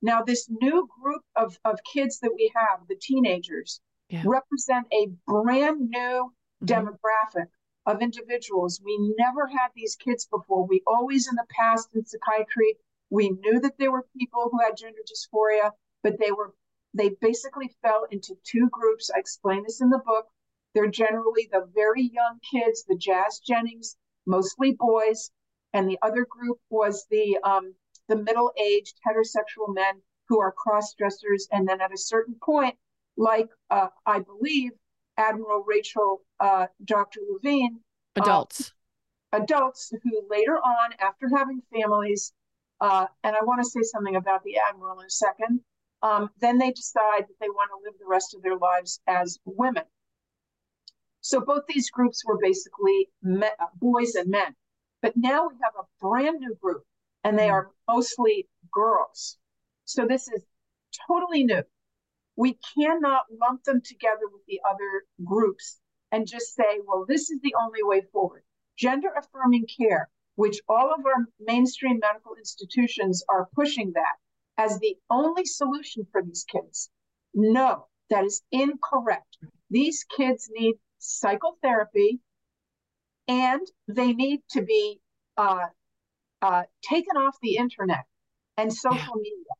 Now, 0.00 0.22
this 0.22 0.48
new 0.48 0.88
group 1.02 1.22
of, 1.34 1.58
of 1.64 1.78
kids 1.92 2.20
that 2.20 2.30
we 2.32 2.52
have, 2.54 2.86
the 2.88 2.94
teenagers, 3.00 3.80
yeah. 4.08 4.22
represent 4.24 4.86
a 4.92 5.08
brand 5.26 5.90
new 5.90 6.32
mm-hmm. 6.62 6.66
demographic 6.66 7.48
of 7.86 8.02
individuals. 8.02 8.80
We 8.84 9.14
never 9.18 9.46
had 9.46 9.68
these 9.74 9.96
kids 9.96 10.26
before. 10.26 10.66
We 10.66 10.82
always 10.86 11.28
in 11.28 11.36
the 11.36 11.46
past 11.50 11.88
in 11.94 12.04
psychiatry, 12.04 12.76
we 13.10 13.30
knew 13.30 13.60
that 13.60 13.78
there 13.78 13.90
were 13.90 14.06
people 14.16 14.48
who 14.50 14.60
had 14.60 14.76
gender 14.76 14.98
dysphoria, 15.06 15.72
but 16.02 16.18
they 16.18 16.30
were 16.30 16.54
they 16.94 17.10
basically 17.20 17.70
fell 17.82 18.06
into 18.10 18.34
two 18.44 18.68
groups. 18.70 19.10
I 19.14 19.18
explain 19.18 19.62
this 19.62 19.80
in 19.80 19.90
the 19.90 20.02
book. 20.04 20.26
They're 20.74 20.90
generally 20.90 21.48
the 21.50 21.68
very 21.74 22.02
young 22.02 22.40
kids, 22.50 22.84
the 22.84 22.96
Jazz 22.96 23.40
Jennings, 23.40 23.96
mostly 24.26 24.72
boys, 24.72 25.30
and 25.72 25.88
the 25.88 25.98
other 26.02 26.24
group 26.24 26.58
was 26.70 27.06
the 27.10 27.38
um, 27.42 27.74
the 28.08 28.16
middle-aged 28.16 28.98
heterosexual 29.06 29.74
men 29.74 30.02
who 30.28 30.40
are 30.40 30.52
cross-dressers, 30.52 31.48
and 31.52 31.66
then 31.68 31.80
at 31.80 31.92
a 31.92 31.98
certain 31.98 32.36
point, 32.42 32.76
like 33.18 33.48
uh, 33.70 33.88
I 34.06 34.20
believe 34.20 34.70
Admiral 35.18 35.64
Rachel 35.66 36.22
uh, 36.40 36.66
Dr. 36.84 37.20
Levine, 37.30 37.80
uh, 38.16 38.22
adults, 38.22 38.72
adults 39.32 39.92
who 40.02 40.22
later 40.30 40.56
on, 40.56 40.92
after 41.00 41.28
having 41.36 41.60
families, 41.72 42.32
uh, 42.80 43.06
and 43.24 43.36
I 43.36 43.44
want 43.44 43.62
to 43.62 43.68
say 43.68 43.80
something 43.82 44.16
about 44.16 44.44
the 44.44 44.56
admiral 44.70 45.00
in 45.00 45.06
a 45.06 45.10
second. 45.10 45.60
Um, 46.00 46.30
then 46.40 46.58
they 46.58 46.70
decide 46.70 47.22
that 47.22 47.40
they 47.40 47.48
want 47.48 47.70
to 47.72 47.90
live 47.90 47.98
the 47.98 48.06
rest 48.06 48.34
of 48.34 48.42
their 48.42 48.56
lives 48.56 49.00
as 49.08 49.36
women. 49.44 49.82
So 51.20 51.40
both 51.40 51.64
these 51.66 51.90
groups 51.90 52.24
were 52.24 52.38
basically 52.40 53.10
men, 53.20 53.50
uh, 53.58 53.66
boys 53.74 54.14
and 54.14 54.30
men. 54.30 54.54
But 55.02 55.16
now 55.16 55.48
we 55.48 55.54
have 55.62 55.74
a 55.76 55.86
brand 56.00 56.38
new 56.38 56.54
group, 56.54 56.84
and 57.24 57.36
they 57.36 57.48
are 57.48 57.70
mostly 57.88 58.48
girls. 58.72 59.38
So 59.84 60.06
this 60.06 60.28
is 60.28 60.44
totally 61.08 61.42
new. 61.42 61.64
We 62.38 62.56
cannot 62.76 63.24
lump 63.32 63.64
them 63.64 63.82
together 63.84 64.28
with 64.32 64.42
the 64.46 64.60
other 64.64 65.04
groups 65.24 65.80
and 66.12 66.24
just 66.24 66.54
say, 66.54 66.78
well, 66.86 67.04
this 67.04 67.30
is 67.30 67.40
the 67.42 67.56
only 67.60 67.82
way 67.82 68.02
forward. 68.12 68.44
Gender 68.78 69.08
affirming 69.18 69.66
care, 69.76 70.08
which 70.36 70.60
all 70.68 70.94
of 70.94 71.04
our 71.04 71.26
mainstream 71.40 71.98
medical 71.98 72.36
institutions 72.36 73.24
are 73.28 73.48
pushing 73.56 73.90
that 73.96 74.18
as 74.56 74.78
the 74.78 74.96
only 75.10 75.44
solution 75.46 76.06
for 76.12 76.22
these 76.22 76.44
kids. 76.44 76.90
No, 77.34 77.88
that 78.08 78.24
is 78.24 78.40
incorrect. 78.52 79.36
These 79.68 80.04
kids 80.16 80.48
need 80.48 80.76
psychotherapy 80.98 82.20
and 83.26 83.66
they 83.88 84.12
need 84.12 84.42
to 84.50 84.62
be 84.62 85.00
uh, 85.36 85.66
uh, 86.40 86.62
taken 86.84 87.16
off 87.16 87.36
the 87.42 87.56
internet 87.56 88.04
and 88.56 88.72
social 88.72 89.16
media. 89.16 89.57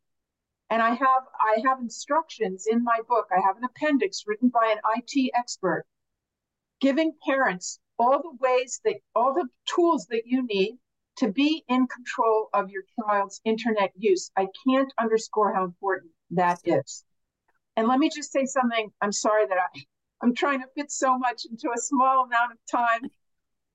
And 0.70 0.83
I 0.83 0.90
have 0.90 1.22
I 1.40 1.62
have 1.66 1.81
instructions 1.81 2.66
in 2.68 2.85
my 2.85 2.98
book. 3.09 3.28
I 3.31 3.40
have 3.40 3.57
an 3.57 3.64
appendix 3.64 4.24
written 4.26 4.48
by 4.48 4.74
an 4.74 4.81
IT 4.96 5.31
expert 5.35 5.87
giving 6.81 7.12
parents 7.26 7.81
all 7.98 8.22
the 8.22 8.37
ways 8.40 8.81
that 8.85 8.96
all 9.14 9.35
the 9.35 9.48
tools 9.66 10.07
that 10.11 10.22
you 10.26 10.46
need 10.46 10.78
to 11.16 11.28
be 11.28 11.64
in 11.68 11.87
control 11.88 12.48
of 12.54 12.70
your 12.70 12.85
child's 13.00 13.40
internet 13.44 13.90
use. 13.96 14.31
I 14.37 14.46
can't 14.66 14.92
underscore 15.00 15.52
how 15.52 15.64
important 15.64 16.12
that 16.31 16.61
is. 16.64 17.04
And 17.76 17.88
let 17.88 17.98
me 17.98 18.09
just 18.14 18.31
say 18.31 18.44
something. 18.44 18.90
I'm 19.00 19.12
sorry 19.12 19.46
that 19.46 19.59
I, 19.59 19.81
I'm 20.22 20.35
trying 20.35 20.61
to 20.61 20.66
fit 20.76 20.92
so 20.92 21.18
much 21.18 21.42
into 21.50 21.70
a 21.74 21.81
small 21.81 22.24
amount 22.24 22.52
of 22.52 22.59
time. 22.70 23.11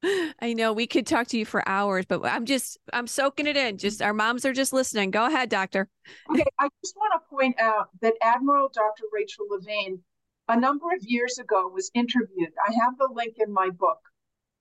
I 0.41 0.53
know 0.53 0.73
we 0.73 0.87
could 0.87 1.07
talk 1.07 1.27
to 1.27 1.37
you 1.37 1.45
for 1.45 1.67
hours, 1.67 2.05
but 2.05 2.25
I'm 2.25 2.45
just 2.45 2.77
I'm 2.91 3.07
soaking 3.07 3.47
it 3.47 3.57
in. 3.57 3.77
Just 3.77 4.01
our 4.01 4.13
moms 4.13 4.45
are 4.45 4.53
just 4.53 4.73
listening. 4.73 5.11
Go 5.11 5.25
ahead, 5.25 5.49
doctor. 5.49 5.87
Okay, 6.29 6.45
I 6.59 6.67
just 6.83 6.95
want 6.97 7.13
to 7.13 7.29
point 7.29 7.59
out 7.59 7.89
that 8.01 8.15
Admiral 8.21 8.69
Dr. 8.73 9.03
Rachel 9.13 9.45
Levine, 9.49 9.99
a 10.49 10.59
number 10.59 10.87
of 10.93 11.03
years 11.03 11.37
ago, 11.37 11.69
was 11.73 11.89
interviewed. 11.93 12.51
I 12.67 12.73
have 12.73 12.97
the 12.97 13.09
link 13.13 13.35
in 13.39 13.53
my 13.53 13.69
book. 13.69 13.99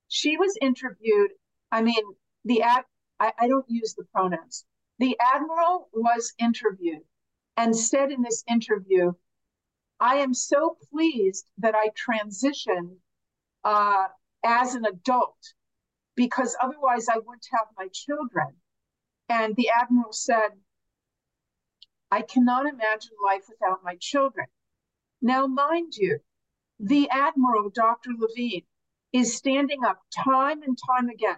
She 0.07 0.37
was 0.37 0.57
interviewed. 0.61 1.31
I 1.71 1.81
mean, 1.81 2.03
the 2.45 2.61
ad 2.61 2.85
I, 3.19 3.33
I 3.39 3.47
don't 3.47 3.69
use 3.69 3.93
the 3.93 4.05
pronouns. 4.13 4.65
The 4.99 5.17
admiral 5.33 5.89
was 5.93 6.33
interviewed 6.39 7.03
and 7.57 7.75
said 7.75 8.11
in 8.11 8.21
this 8.21 8.43
interview, 8.49 9.13
I 9.99 10.15
am 10.17 10.33
so 10.33 10.77
pleased 10.91 11.49
that 11.57 11.75
I 11.75 11.89
transitioned 11.89 12.95
uh, 13.63 14.07
as 14.43 14.75
an 14.75 14.85
adult 14.85 15.37
because 16.15 16.55
otherwise 16.61 17.07
I 17.09 17.17
wouldn't 17.17 17.47
have 17.51 17.67
my 17.77 17.87
children. 17.91 18.47
And 19.29 19.55
the 19.55 19.69
admiral 19.69 20.13
said, 20.13 20.49
I 22.11 22.21
cannot 22.21 22.67
imagine 22.67 23.11
life 23.23 23.45
without 23.49 23.83
my 23.83 23.95
children. 23.99 24.47
Now, 25.21 25.47
mind 25.47 25.93
you, 25.95 26.19
the 26.79 27.09
admiral, 27.09 27.69
Dr. 27.69 28.11
Levine, 28.17 28.65
is 29.13 29.35
standing 29.35 29.83
up 29.85 30.01
time 30.13 30.61
and 30.63 30.77
time 30.77 31.09
again 31.09 31.37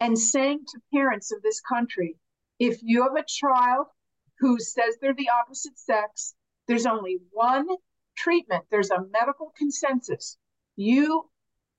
and 0.00 0.18
saying 0.18 0.64
to 0.68 0.80
parents 0.92 1.32
of 1.32 1.42
this 1.42 1.60
country 1.60 2.16
if 2.58 2.80
you 2.82 3.02
have 3.02 3.16
a 3.16 3.24
child 3.26 3.86
who 4.38 4.58
says 4.58 4.96
they're 5.00 5.14
the 5.14 5.30
opposite 5.30 5.78
sex, 5.78 6.34
there's 6.66 6.86
only 6.86 7.18
one 7.30 7.68
treatment, 8.16 8.64
there's 8.70 8.90
a 8.90 9.06
medical 9.10 9.52
consensus. 9.56 10.36
You 10.76 11.30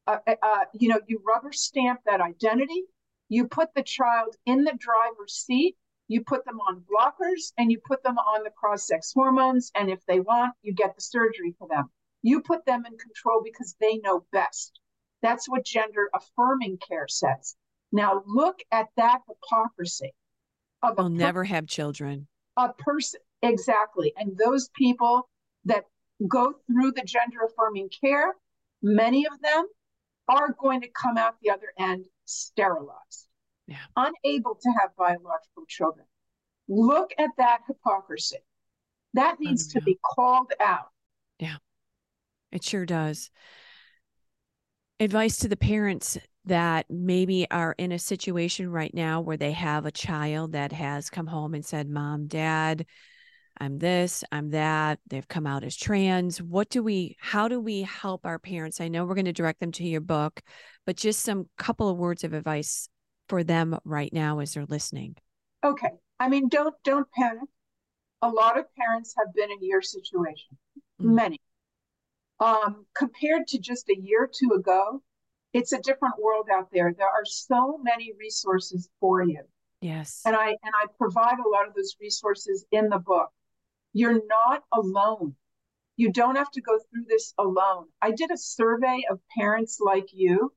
uh, 0.08 0.18
uh, 0.28 0.36
uh, 0.42 0.66
you 0.74 0.90
know, 0.90 1.00
you 1.08 1.22
rubber 1.26 1.52
stamp 1.52 2.02
that 2.06 2.22
identity. 2.22 2.84
You 3.30 3.48
put 3.48 3.74
the 3.74 3.84
child 3.84 4.36
in 4.46 4.64
the 4.64 4.74
driver's 4.78 5.34
seat. 5.34 5.76
You 6.08 6.22
put 6.22 6.46
them 6.46 6.60
on 6.60 6.82
blockers 6.82 7.54
and 7.58 7.72
you 7.72 7.80
put 7.86 8.04
them 8.04 8.18
on 8.18 8.44
the 8.44 8.52
cross 8.52 8.88
sex 8.88 9.12
hormones. 9.14 9.72
And 9.76 9.90
if 9.90 10.06
they 10.06 10.20
want, 10.20 10.54
you 10.62 10.74
get 10.74 10.96
the 10.96 11.02
surgery 11.02 11.56
for 11.58 11.68
them. 11.68 11.90
You 12.22 12.42
put 12.42 12.66
them 12.66 12.86
in 12.86 12.98
control 12.98 13.42
because 13.44 13.76
they 13.80 13.98
know 13.98 14.26
best. 14.32 14.80
That's 15.22 15.48
what 15.48 15.66
gender 15.66 16.10
affirming 16.14 16.80
care 16.86 17.08
says. 17.08 17.56
Now 17.92 18.24
look 18.28 18.60
at 18.72 18.88
that 18.98 19.22
hypocrisy. 19.28 20.14
Of 20.82 20.98
They'll 20.98 21.06
per- 21.06 21.16
never 21.16 21.44
have 21.46 21.66
children. 21.68 22.28
A 22.58 22.74
person, 22.74 23.22
exactly. 23.42 24.14
And 24.18 24.38
those 24.38 24.70
people 24.76 25.30
that 25.66 25.86
go 26.28 26.54
through 26.68 26.92
the 26.92 27.04
gender 27.04 27.40
affirming 27.46 27.90
care, 28.02 28.34
many 28.82 29.26
of 29.26 29.40
them 29.42 29.66
are 30.28 30.56
going 30.60 30.82
to 30.82 30.88
come 30.90 31.18
out 31.18 31.36
the 31.42 31.52
other 31.52 31.74
end 31.78 32.06
sterilized, 32.26 33.28
yeah. 33.68 33.78
unable 33.96 34.56
to 34.56 34.70
have 34.80 34.96
biological 34.98 35.66
children. 35.68 36.06
Look 36.68 37.12
at 37.18 37.32
that 37.38 37.60
hypocrisy. 37.68 38.38
That 39.14 39.38
oh, 39.40 39.44
needs 39.44 39.68
to 39.74 39.82
be 39.82 40.00
called 40.04 40.52
out. 40.60 40.90
Yeah, 41.40 41.58
it 42.52 42.64
sure 42.64 42.86
does. 42.86 43.30
Advice 45.00 45.38
to 45.38 45.48
the 45.48 45.58
parents 45.58 46.18
that 46.46 46.86
maybe 46.90 47.50
are 47.52 47.76
in 47.78 47.92
a 47.92 48.00
situation 48.00 48.70
right 48.70 48.94
now 48.94 49.22
where 49.22 49.38
they 49.38 49.52
have 49.52 49.86
a 49.86 49.92
child 49.92 50.54
that 50.54 50.72
has 50.72 51.10
come 51.10 51.28
home 51.28 51.54
and 51.54 51.66
said, 51.66 51.90
Mom, 51.90 52.28
Dad, 52.28 52.86
I'm 53.60 53.78
this, 53.78 54.24
I'm 54.32 54.50
that. 54.52 55.00
They've 55.08 55.28
come 55.28 55.46
out 55.46 55.64
as 55.64 55.76
trans. 55.76 56.42
What 56.42 56.70
do 56.70 56.84
we, 56.84 57.16
how 57.20 57.48
do 57.48 57.60
we 57.60 57.84
help 57.84 58.26
our 58.26 58.40
parents? 58.40 58.82
I 58.82 58.88
know 58.88 59.06
we're 59.06 59.16
going 59.16 59.26
to 59.26 59.34
direct 59.34 59.60
them 59.60 59.72
to 59.74 59.84
your 59.84 60.02
book, 60.02 60.42
but 60.86 60.96
just 60.96 61.22
some 61.22 61.48
couple 61.58 61.90
of 61.90 61.98
words 61.98 62.24
of 62.24 62.34
advice 62.34 62.90
for 63.30 63.44
them 63.44 63.78
right 63.86 64.12
now 64.12 64.40
as 64.40 64.54
they're 64.54 64.66
listening. 64.66 65.16
Okay. 65.64 65.92
I 66.20 66.30
mean, 66.30 66.50
don't, 66.50 66.76
don't 66.84 67.08
panic. 67.12 67.50
A 68.22 68.30
lot 68.30 68.58
of 68.58 68.66
parents 68.76 69.14
have 69.18 69.34
been 69.34 69.52
in 69.52 69.58
your 69.62 69.82
situation, 69.82 70.58
mm-hmm. 71.02 71.16
many. 71.16 71.42
Um, 72.40 72.86
compared 72.96 73.48
to 73.48 73.60
just 73.60 73.88
a 73.90 73.96
year 74.00 74.24
or 74.24 74.30
two 74.34 74.54
ago, 74.56 75.02
it's 75.54 75.72
a 75.72 75.80
different 75.80 76.16
world 76.20 76.48
out 76.52 76.70
there. 76.74 76.94
There 76.98 77.08
are 77.08 77.26
so 77.26 77.80
many 77.82 78.12
resources 78.20 78.90
for 79.00 79.24
you. 79.24 79.42
Yes. 79.82 80.22
And 80.26 80.36
I 80.36 80.48
and 80.48 80.74
I 80.82 80.86
provide 80.98 81.38
a 81.46 81.50
lot 81.50 81.68
of 81.68 81.76
those 81.76 81.96
resources 82.02 82.66
in 82.72 82.90
the 82.90 83.00
book. 83.00 83.30
You're 83.94 84.22
not 84.26 84.64
alone. 84.72 85.36
You 85.96 86.12
don't 86.12 86.36
have 86.36 86.50
to 86.52 86.62
go 86.62 86.80
through 86.80 87.06
this 87.08 87.34
alone. 87.38 87.88
I 88.02 88.12
did 88.12 88.32
a 88.32 88.38
survey 88.38 89.04
of 89.10 89.20
parents 89.38 89.80
like 89.80 90.10
you, 90.12 90.54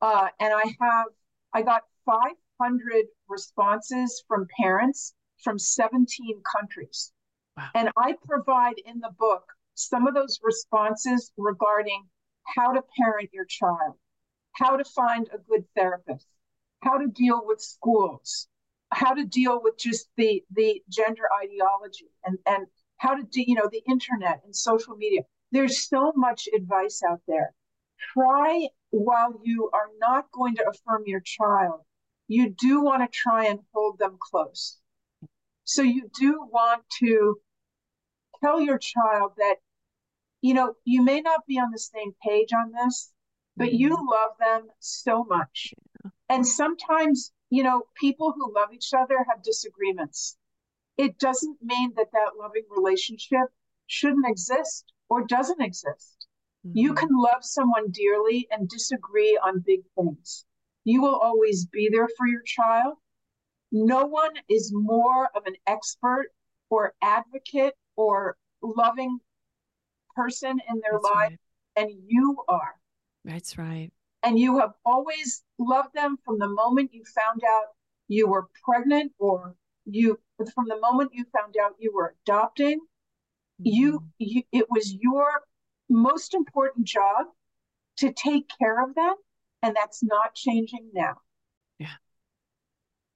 uh, 0.00 0.28
and 0.38 0.54
I 0.54 0.76
have 0.80 1.06
I 1.52 1.62
got 1.62 1.82
500 2.06 3.06
responses 3.28 4.22
from 4.28 4.46
parents 4.60 5.14
from 5.42 5.58
17 5.58 6.42
countries. 6.42 7.12
Wow. 7.56 7.68
And 7.74 7.90
I 7.96 8.14
provide 8.24 8.78
in 8.84 9.00
the 9.00 9.10
book 9.18 9.44
some 9.74 10.06
of 10.06 10.14
those 10.14 10.38
responses 10.42 11.32
regarding 11.36 12.08
how 12.44 12.72
to 12.72 12.82
parent 12.96 13.30
your 13.32 13.46
child, 13.46 13.96
how 14.52 14.76
to 14.76 14.84
find 14.84 15.28
a 15.32 15.38
good 15.38 15.64
therapist, 15.74 16.28
how 16.82 16.98
to 16.98 17.08
deal 17.08 17.40
with 17.44 17.60
schools, 17.60 18.48
how 18.92 19.14
to 19.14 19.24
deal 19.24 19.60
with 19.62 19.78
just 19.78 20.08
the 20.16 20.42
the 20.52 20.82
gender 20.88 21.24
ideology 21.42 22.10
and 22.24 22.38
and 22.46 22.66
how 22.98 23.14
to 23.14 23.22
do 23.22 23.42
you 23.46 23.54
know 23.54 23.68
the 23.70 23.82
internet 23.88 24.40
and 24.44 24.54
social 24.54 24.96
media. 24.96 25.22
There's 25.52 25.88
so 25.88 26.12
much 26.14 26.48
advice 26.54 27.02
out 27.02 27.20
there. 27.26 27.54
Try 28.14 28.68
while 28.90 29.40
you 29.42 29.70
are 29.72 29.88
not 29.98 30.30
going 30.32 30.56
to 30.56 30.68
affirm 30.68 31.04
your 31.06 31.20
child, 31.20 31.80
you 32.28 32.50
do 32.50 32.82
want 32.82 33.02
to 33.02 33.18
try 33.18 33.46
and 33.46 33.60
hold 33.72 33.98
them 33.98 34.18
close. 34.20 34.78
So 35.64 35.82
you 35.82 36.10
do 36.18 36.46
want 36.50 36.82
to 37.00 37.40
tell 38.42 38.60
your 38.60 38.78
child 38.78 39.32
that, 39.38 39.56
you 40.40 40.54
know, 40.54 40.74
you 40.84 41.02
may 41.02 41.20
not 41.20 41.46
be 41.46 41.58
on 41.58 41.70
the 41.70 41.78
same 41.78 42.12
page 42.24 42.52
on 42.52 42.72
this, 42.72 43.12
but 43.56 43.72
you 43.72 43.90
mm-hmm. 43.90 44.08
love 44.08 44.30
them 44.40 44.68
so 44.80 45.24
much. 45.24 45.72
And 46.28 46.46
sometimes, 46.46 47.32
you 47.50 47.64
know, 47.64 47.82
people 47.96 48.32
who 48.32 48.54
love 48.54 48.68
each 48.72 48.92
other 48.96 49.24
have 49.28 49.42
disagreements. 49.42 50.36
It 50.96 51.18
doesn't 51.18 51.58
mean 51.62 51.92
that 51.96 52.12
that 52.12 52.32
loving 52.38 52.64
relationship 52.74 53.48
shouldn't 53.86 54.26
exist 54.28 54.92
or 55.08 55.26
doesn't 55.26 55.60
exist. 55.60 56.28
Mm-hmm. 56.66 56.78
You 56.78 56.94
can 56.94 57.08
love 57.12 57.42
someone 57.42 57.90
dearly 57.90 58.46
and 58.50 58.68
disagree 58.68 59.38
on 59.42 59.64
big 59.66 59.80
things. 59.96 60.44
You 60.84 61.02
will 61.02 61.16
always 61.16 61.66
be 61.66 61.90
there 61.92 62.08
for 62.16 62.26
your 62.26 62.42
child. 62.42 62.94
No 63.72 64.06
one 64.06 64.32
is 64.48 64.72
more 64.72 65.28
of 65.34 65.46
an 65.46 65.54
expert 65.66 66.26
or 66.70 66.94
advocate 67.02 67.74
or 67.96 68.36
loving 68.62 69.18
person 70.14 70.60
in 70.68 70.80
their 70.80 71.00
That's 71.00 71.04
life 71.04 71.14
right. 71.14 71.38
than 71.76 72.02
you 72.06 72.42
are. 72.48 72.74
That's 73.24 73.58
right. 73.58 73.90
And 74.22 74.38
you 74.38 74.58
have 74.58 74.72
always 74.84 75.42
loved 75.58 75.94
them 75.94 76.18
from 76.24 76.38
the 76.38 76.48
moment 76.48 76.90
you 76.92 77.02
found 77.14 77.42
out 77.44 77.68
you 78.08 78.28
were 78.28 78.48
pregnant 78.64 79.12
or 79.18 79.56
you 79.86 80.18
from 80.54 80.66
the 80.68 80.78
moment 80.80 81.10
you 81.14 81.24
found 81.32 81.56
out 81.62 81.72
you 81.78 81.92
were 81.94 82.14
adopting 82.24 82.80
you, 83.62 84.00
Mhm. 84.00 84.12
you 84.18 84.42
it 84.52 84.70
was 84.70 84.92
your 84.94 85.42
most 85.88 86.34
important 86.34 86.86
job 86.86 87.26
to 87.98 88.12
take 88.12 88.48
care 88.58 88.82
of 88.82 88.94
them 88.94 89.14
and 89.62 89.76
that's 89.76 90.02
not 90.02 90.34
changing 90.34 90.90
now 90.94 91.14
yeah 91.78 91.96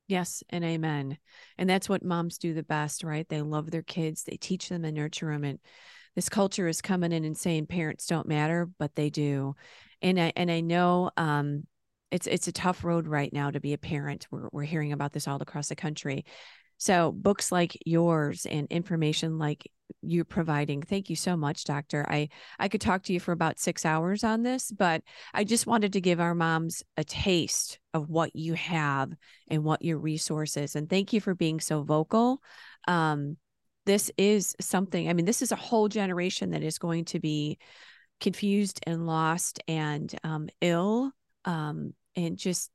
Yes, 0.07 0.43
and 0.51 0.65
amen. 0.65 1.17
And 1.57 1.69
that's 1.69 1.89
what 1.89 2.05
moms 2.05 2.37
do 2.37 2.53
the 2.53 2.63
best, 2.63 3.05
right? 3.05 3.27
They 3.29 3.41
love 3.41 3.71
their 3.71 3.83
kids, 3.83 4.25
they 4.25 4.37
teach 4.37 4.69
them 4.69 4.85
and 4.85 4.95
nurture 4.95 5.33
them. 5.33 5.45
And 5.45 5.59
this 6.15 6.29
culture 6.29 6.69
is 6.69 6.83
coming 6.83 7.11
in 7.11 7.25
and 7.25 7.37
saying 7.37 7.67
parents 7.67 8.07
don't 8.07 8.29
matter, 8.29 8.69
but 8.79 8.95
they 8.95 9.09
do. 9.09 9.57
And 10.05 10.21
I 10.21 10.33
and 10.37 10.51
I 10.51 10.61
know 10.61 11.11
um 11.17 11.67
it's 12.13 12.29
it's 12.29 12.47
a 12.47 12.53
tough 12.53 12.85
road 12.85 13.09
right 13.09 13.33
now 13.33 13.51
to 13.51 13.59
be 13.59 13.73
a 13.73 13.79
parent. 13.79 14.29
We're 14.31 14.49
we're 14.53 14.63
hearing 14.63 14.93
about 14.93 15.13
this 15.13 15.27
all 15.27 15.43
across 15.43 15.69
the 15.69 15.75
country. 15.75 16.25
So 16.77 17.11
books 17.11 17.51
like 17.51 17.79
yours 17.87 18.47
and 18.47 18.67
information 18.71 19.39
like 19.39 19.71
you're 20.03 20.25
providing. 20.25 20.83
Thank 20.83 21.09
you 21.09 21.17
so 21.17 21.37
much, 21.37 21.65
doctor. 21.65 22.05
I 22.09 22.29
I 22.59 22.69
could 22.69 22.83
talk 22.83 23.05
to 23.05 23.13
you 23.15 23.21
for 23.21 23.33
about 23.33 23.59
6 23.59 23.87
hours 23.87 24.25
on 24.25 24.43
this, 24.43 24.71
but 24.71 25.03
I 25.33 25.45
just 25.45 25.67
wanted 25.67 25.95
to 25.95 26.01
give 26.01 26.21
our 26.21 26.35
moms 26.35 26.83
a 26.99 27.05
taste 27.05 27.79
of 27.95 28.11
what 28.11 28.37
you 28.37 28.55
have 28.55 29.11
and 29.49 29.65
what 29.65 29.83
your 29.83 29.99
resources. 29.99 30.77
And 30.77 30.89
thank 30.89 31.15
you 31.15 31.21
for 31.21 31.35
being 31.35 31.61
so 31.61 31.83
vocal. 31.83 32.43
Um, 32.87 33.39
this 33.87 34.11
is 34.17 34.55
something, 34.61 35.09
I 35.09 35.13
mean, 35.13 35.27
this 35.27 35.43
is 35.43 35.53
a 35.53 35.57
whole 35.57 35.89
generation 35.89 36.51
that 36.51 36.63
is 36.63 36.79
going 36.79 37.05
to 37.07 37.21
be 37.21 37.59
confused 38.21 38.81
and 38.87 39.07
lost 39.07 39.61
and 39.69 40.15
um, 40.25 40.49
ill 40.61 41.12
um, 41.45 41.95
and 42.17 42.37
just 42.37 42.71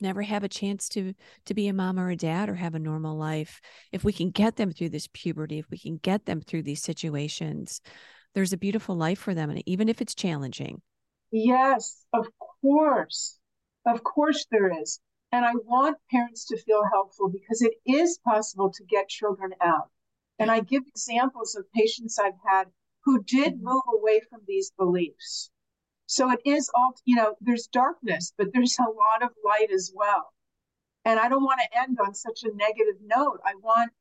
never 0.00 0.22
have 0.22 0.42
a 0.42 0.48
chance 0.48 0.88
to 0.90 1.14
to 1.46 1.54
be 1.54 1.68
a 1.68 1.72
mom 1.72 1.98
or 1.98 2.10
a 2.10 2.16
dad 2.16 2.48
or 2.48 2.54
have 2.54 2.74
a 2.74 2.78
normal 2.78 3.16
life. 3.16 3.60
If 3.92 4.04
we 4.04 4.12
can 4.12 4.30
get 4.30 4.56
them 4.56 4.72
through 4.72 4.90
this 4.90 5.08
puberty 5.12 5.58
if 5.58 5.70
we 5.70 5.78
can 5.78 5.96
get 5.96 6.26
them 6.26 6.40
through 6.40 6.64
these 6.64 6.82
situations 6.82 7.80
there's 8.34 8.52
a 8.52 8.58
beautiful 8.58 8.96
life 8.96 9.18
for 9.18 9.34
them 9.34 9.50
and 9.50 9.62
even 9.66 9.88
if 9.88 10.00
it's 10.00 10.14
challenging. 10.14 10.82
Yes 11.30 12.04
of 12.12 12.26
course. 12.60 13.38
Of 13.86 14.02
course 14.04 14.46
there 14.50 14.80
is. 14.80 15.00
And 15.30 15.44
i 15.44 15.52
want 15.54 15.96
parents 16.10 16.46
to 16.46 16.58
feel 16.58 16.82
helpful 16.92 17.30
because 17.30 17.62
it 17.62 17.74
is 17.86 18.18
possible 18.24 18.70
to 18.72 18.84
get 18.84 19.08
children 19.08 19.52
out. 19.62 19.90
And 20.38 20.50
i 20.50 20.60
give 20.60 20.82
examples 20.86 21.54
of 21.54 21.70
patients 21.72 22.18
i've 22.18 22.32
had 22.46 22.66
who 23.04 23.22
did 23.22 23.60
move 23.60 23.82
away 23.98 24.20
from 24.28 24.40
these 24.46 24.70
beliefs. 24.72 25.50
So 26.06 26.30
it 26.30 26.40
is 26.44 26.70
all 26.74 26.94
you 27.04 27.16
know 27.16 27.34
there's 27.40 27.66
darkness 27.66 28.32
but 28.36 28.52
there's 28.52 28.78
a 28.78 28.82
lot 28.82 29.22
of 29.22 29.30
light 29.44 29.70
as 29.72 29.92
well. 29.94 30.32
And 31.04 31.18
i 31.18 31.28
don't 31.28 31.44
want 31.44 31.60
to 31.60 31.78
end 31.78 31.98
on 32.00 32.14
such 32.14 32.42
a 32.44 32.54
negative 32.54 33.00
note. 33.02 33.40
I 33.44 33.54
want 33.56 33.92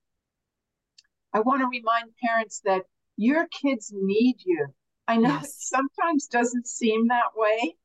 i 1.34 1.40
want 1.40 1.62
to 1.62 1.68
remind 1.68 2.16
parents 2.24 2.62
that 2.66 2.84
your 3.18 3.48
kids 3.48 3.92
need 3.94 4.38
you. 4.46 4.68
I 5.08 5.18
know 5.18 5.38
it 5.38 5.46
sometimes 5.48 6.28
doesn't 6.28 6.68
seem 6.68 7.08
that 7.08 7.36
way 7.36 7.76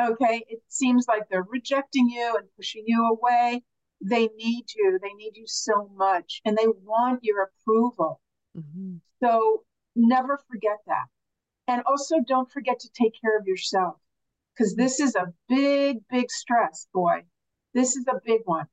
okay? 0.00 0.44
It 0.48 0.62
seems 0.68 1.06
like 1.08 1.28
they're 1.28 1.46
rejecting 1.48 2.08
you 2.08 2.36
and 2.38 2.48
pushing 2.56 2.84
you 2.86 3.06
away. 3.06 3.62
They 4.00 4.28
need 4.36 4.66
you. 4.74 4.98
They 5.00 5.12
need 5.12 5.36
you 5.36 5.46
so 5.46 5.90
much 5.94 6.40
and 6.44 6.56
they 6.56 6.66
want 6.66 7.20
your 7.22 7.42
approval. 7.42 8.20
Mhm. 8.54 9.00
so 9.18 9.64
never 9.94 10.38
forget 10.50 10.78
that. 10.86 11.06
And 11.68 11.82
also 11.86 12.16
don't 12.26 12.50
forget 12.50 12.80
to 12.80 12.88
take 12.92 13.12
care 13.20 13.38
of 13.38 13.46
yourself 13.46 13.96
because 14.54 14.74
this 14.74 15.00
is 15.00 15.14
a 15.14 15.32
big, 15.48 15.98
big 16.10 16.30
stress, 16.30 16.86
boy. 16.92 17.22
This 17.74 17.96
is 17.96 18.06
a 18.08 18.20
big 18.24 18.42
one. 18.44 18.66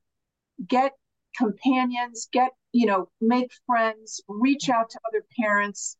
Get 0.66 0.92
companions, 1.36 2.28
get, 2.32 2.50
you 2.72 2.86
know, 2.86 3.08
make 3.20 3.50
friends, 3.66 4.20
reach 4.28 4.68
out 4.68 4.90
to 4.90 5.00
other 5.08 5.24
parents. 5.38 5.96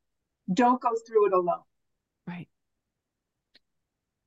Don't 0.52 0.80
go 0.80 0.90
through 1.06 1.28
it 1.28 1.32
alone. 1.32 1.62
Right. 2.26 2.48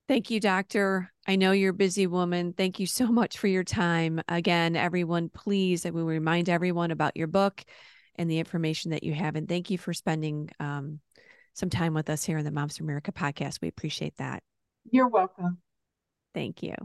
Thank 0.08 0.32
you, 0.32 0.39
doctor. 0.39 1.12
I 1.28 1.36
know 1.36 1.52
you're 1.52 1.72
a 1.72 1.74
busy 1.74 2.08
woman. 2.08 2.54
Thank 2.54 2.80
you 2.80 2.88
so 2.88 3.08
much 3.08 3.38
for 3.38 3.48
your 3.48 3.64
time. 3.64 4.22
Again, 4.28 4.76
everyone, 4.76 5.30
please, 5.30 5.86
I 5.86 5.91
will 5.91 6.06
remind 6.06 6.50
everyone 6.50 6.91
about 6.91 7.16
your 7.16 7.28
book 7.28 7.64
and 8.16 8.30
the 8.30 8.39
information 8.39 8.91
that 8.91 9.03
you 9.03 9.14
have. 9.14 9.36
And 9.36 9.47
thank 9.47 9.70
you 9.70 9.78
for 9.78 9.93
spending 9.93 10.49
um, 10.59 10.99
some 11.53 11.70
time 11.70 11.93
with 11.93 12.09
us 12.09 12.24
here 12.24 12.38
in 12.38 12.45
the 12.45 12.51
Moms 12.51 12.78
for 12.78 12.84
America 12.84 13.11
podcast. 13.11 13.61
We 13.61 13.68
appreciate 13.68 14.18
that. 14.18 14.43
You're 14.89 15.07
welcome. 15.07 15.59
Thank 16.34 16.64
you. 16.64 16.76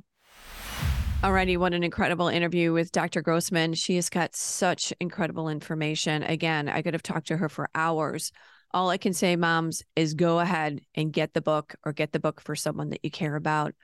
Alrighty, 1.23 1.57
what 1.57 1.75
an 1.75 1.83
incredible 1.83 2.29
interview 2.29 2.73
with 2.73 2.93
Dr. 2.93 3.23
Grossman. 3.23 3.75
She 3.75 3.97
has 3.97 4.09
got 4.09 4.37
such 4.37 4.93
incredible 5.01 5.49
information. 5.49 6.23
Again, 6.23 6.69
I 6.69 6.83
could 6.83 6.95
have 6.95 7.03
talked 7.03 7.29
to 7.29 7.37
her 7.37 7.49
for 7.49 7.69
hours. 7.75 8.31
All 8.73 8.91
I 8.91 8.99
can 8.99 9.13
say, 9.15 9.35
moms, 9.35 9.83
is 9.97 10.15
go 10.15 10.39
ahead 10.39 10.81
and 10.95 11.13
get 11.13 11.33
the 11.33 11.41
book 11.41 11.75
or 11.85 11.93
get 11.93 12.13
the 12.13 12.21
book 12.21 12.41
for 12.41 12.55
someone 12.55 12.91
that 12.91 13.01
you 13.03 13.11
care 13.11 13.35
about. 13.35 13.75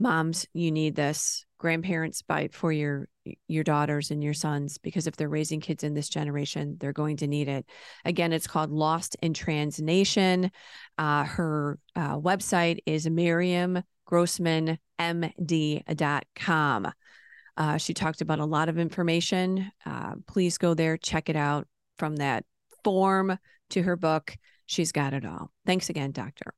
Moms, 0.00 0.46
you 0.52 0.72
need 0.72 0.96
this. 0.96 1.46
Grandparents, 1.64 2.20
buy 2.20 2.50
for 2.52 2.70
your 2.70 3.08
your 3.48 3.64
daughters 3.64 4.10
and 4.10 4.22
your 4.22 4.34
sons 4.34 4.76
because 4.76 5.06
if 5.06 5.16
they're 5.16 5.30
raising 5.30 5.58
kids 5.58 5.82
in 5.82 5.94
this 5.94 6.10
generation, 6.10 6.76
they're 6.78 6.92
going 6.92 7.16
to 7.16 7.26
need 7.26 7.48
it. 7.48 7.64
Again, 8.04 8.34
it's 8.34 8.46
called 8.46 8.70
Lost 8.70 9.16
in 9.22 9.32
Trans 9.32 9.80
Nation. 9.80 10.50
Uh, 10.98 11.24
her 11.24 11.78
uh, 11.96 12.18
website 12.18 12.80
is 12.84 13.08
Miriam 13.08 13.82
grossmanmd.com. 14.10 16.92
Uh, 17.56 17.76
she 17.78 17.94
talked 17.94 18.20
about 18.20 18.40
a 18.40 18.44
lot 18.44 18.68
of 18.68 18.78
information. 18.78 19.72
Uh, 19.86 20.16
please 20.26 20.58
go 20.58 20.74
there, 20.74 20.98
check 20.98 21.30
it 21.30 21.36
out 21.36 21.66
from 21.98 22.16
that 22.16 22.44
form 22.82 23.38
to 23.70 23.82
her 23.82 23.96
book. 23.96 24.36
She's 24.66 24.92
got 24.92 25.14
it 25.14 25.24
all. 25.24 25.50
Thanks 25.64 25.88
again, 25.88 26.12
Doctor. 26.12 26.52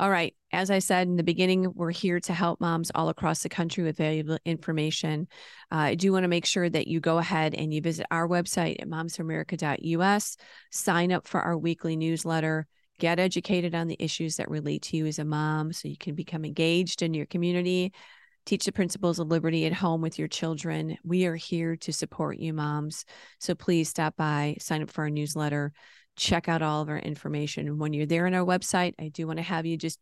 All 0.00 0.08
right. 0.08 0.34
As 0.50 0.70
I 0.70 0.78
said 0.78 1.08
in 1.08 1.16
the 1.16 1.22
beginning, 1.22 1.70
we're 1.74 1.90
here 1.90 2.20
to 2.20 2.32
help 2.32 2.58
moms 2.58 2.90
all 2.94 3.10
across 3.10 3.42
the 3.42 3.50
country 3.50 3.84
with 3.84 3.98
valuable 3.98 4.38
information. 4.46 5.28
Uh, 5.70 5.76
I 5.76 5.94
do 5.94 6.10
want 6.10 6.24
to 6.24 6.28
make 6.28 6.46
sure 6.46 6.70
that 6.70 6.88
you 6.88 7.00
go 7.00 7.18
ahead 7.18 7.54
and 7.54 7.72
you 7.72 7.82
visit 7.82 8.06
our 8.10 8.26
website 8.26 8.80
at 8.80 8.88
momsforamerica.us, 8.88 10.38
sign 10.70 11.12
up 11.12 11.26
for 11.26 11.42
our 11.42 11.58
weekly 11.58 11.96
newsletter, 11.96 12.66
get 12.98 13.18
educated 13.18 13.74
on 13.74 13.88
the 13.88 14.02
issues 14.02 14.36
that 14.36 14.48
relate 14.48 14.80
to 14.84 14.96
you 14.96 15.04
as 15.04 15.18
a 15.18 15.24
mom 15.26 15.70
so 15.70 15.86
you 15.86 15.98
can 15.98 16.14
become 16.14 16.46
engaged 16.46 17.02
in 17.02 17.12
your 17.12 17.26
community, 17.26 17.92
teach 18.46 18.64
the 18.64 18.72
principles 18.72 19.18
of 19.18 19.28
liberty 19.28 19.66
at 19.66 19.74
home 19.74 20.00
with 20.00 20.18
your 20.18 20.28
children. 20.28 20.96
We 21.04 21.26
are 21.26 21.36
here 21.36 21.76
to 21.76 21.92
support 21.92 22.38
you, 22.38 22.54
moms. 22.54 23.04
So 23.38 23.54
please 23.54 23.90
stop 23.90 24.16
by, 24.16 24.56
sign 24.60 24.82
up 24.82 24.90
for 24.90 25.02
our 25.02 25.10
newsletter, 25.10 25.74
check 26.20 26.48
out 26.48 26.62
all 26.62 26.82
of 26.82 26.88
our 26.88 26.98
information. 26.98 27.78
When 27.78 27.92
you're 27.92 28.06
there 28.06 28.26
on 28.26 28.34
our 28.34 28.44
website, 28.44 28.94
I 29.00 29.08
do 29.08 29.26
want 29.26 29.38
to 29.38 29.42
have 29.42 29.66
you 29.66 29.76
just 29.76 29.98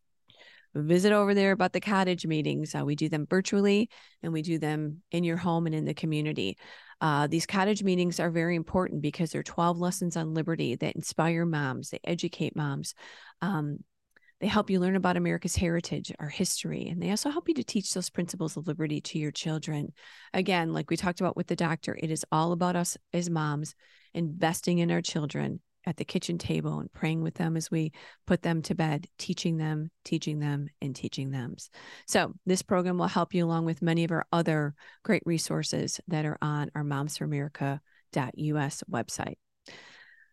visit 0.75 1.13
over 1.13 1.33
there 1.33 1.53
about 1.53 1.73
the 1.73 1.81
cottage 1.81 2.27
meetings. 2.27 2.75
Uh, 2.75 2.85
we 2.85 2.95
do 2.95 3.09
them 3.09 3.27
virtually 3.29 3.89
and 4.23 4.33
we 4.33 4.43
do 4.43 4.59
them 4.59 5.03
in 5.11 5.25
your 5.25 5.37
home 5.37 5.67
and 5.67 5.75
in 5.75 5.85
the 5.85 5.95
community. 5.95 6.59
Uh, 7.01 7.27
these 7.27 7.47
cottage 7.47 7.83
meetings 7.83 8.21
are 8.21 8.31
very 8.31 8.57
important 8.57 9.01
because 9.01 9.31
they're 9.31 9.43
12 9.43 9.79
lessons 9.79 10.17
on 10.17 10.35
liberty 10.35 10.75
that 10.75 10.97
inspire 10.97 11.47
moms, 11.47 11.91
they 11.91 12.01
educate 12.05 12.57
moms. 12.57 12.95
Um, 13.41 13.79
they 14.41 14.47
help 14.47 14.71
you 14.71 14.79
learn 14.79 14.95
about 14.95 15.17
America's 15.17 15.57
heritage, 15.57 16.13
our 16.21 16.29
history, 16.29 16.87
and 16.89 17.03
they 17.03 17.11
also 17.11 17.31
help 17.31 17.49
you 17.49 17.55
to 17.55 17.65
teach 17.65 17.93
those 17.93 18.11
principles 18.11 18.57
of 18.57 18.69
liberty 18.69 19.01
to 19.01 19.19
your 19.19 19.33
children. 19.33 19.93
Again, 20.33 20.73
like 20.73 20.91
we 20.91 20.97
talked 20.97 21.21
about 21.21 21.37
with 21.37 21.49
the 21.49 21.57
doctor, 21.57 21.97
it 22.01 22.11
is 22.11 22.25
all 22.31 22.53
about 22.53 22.77
us 22.77 22.97
as 23.13 23.31
moms 23.31 23.75
investing 24.15 24.79
in 24.79 24.93
our 24.93 25.03
children 25.03 25.61
at 25.89 25.97
the 25.97 26.05
kitchen 26.05 26.37
table 26.37 26.81
and 26.81 26.93
praying 26.93 27.23
with 27.23 27.35
them 27.35 27.57
as 27.57 27.71
we 27.71 27.93
put 28.27 28.43
them 28.43 28.61
to 28.61 28.75
bed, 28.75 29.07
teaching 29.17 29.57
them, 29.57 29.91
teaching 30.05 30.39
them, 30.39 30.69
and 30.83 30.95
teaching 30.95 31.31
them. 31.31 31.57
So, 32.07 32.35
this 32.45 32.61
program 32.61 32.99
will 32.99 33.07
help 33.07 33.33
you 33.33 33.45
along 33.47 33.65
with 33.65 33.81
many 33.81 34.05
of 34.05 34.13
our 34.13 34.27
other 34.31 34.75
great 35.03 35.23
resources 35.25 35.99
that 36.09 36.27
are 36.27 36.37
on 36.43 36.71
our 36.75 36.85
momsforamerica.us 36.85 38.83
website. 38.91 39.37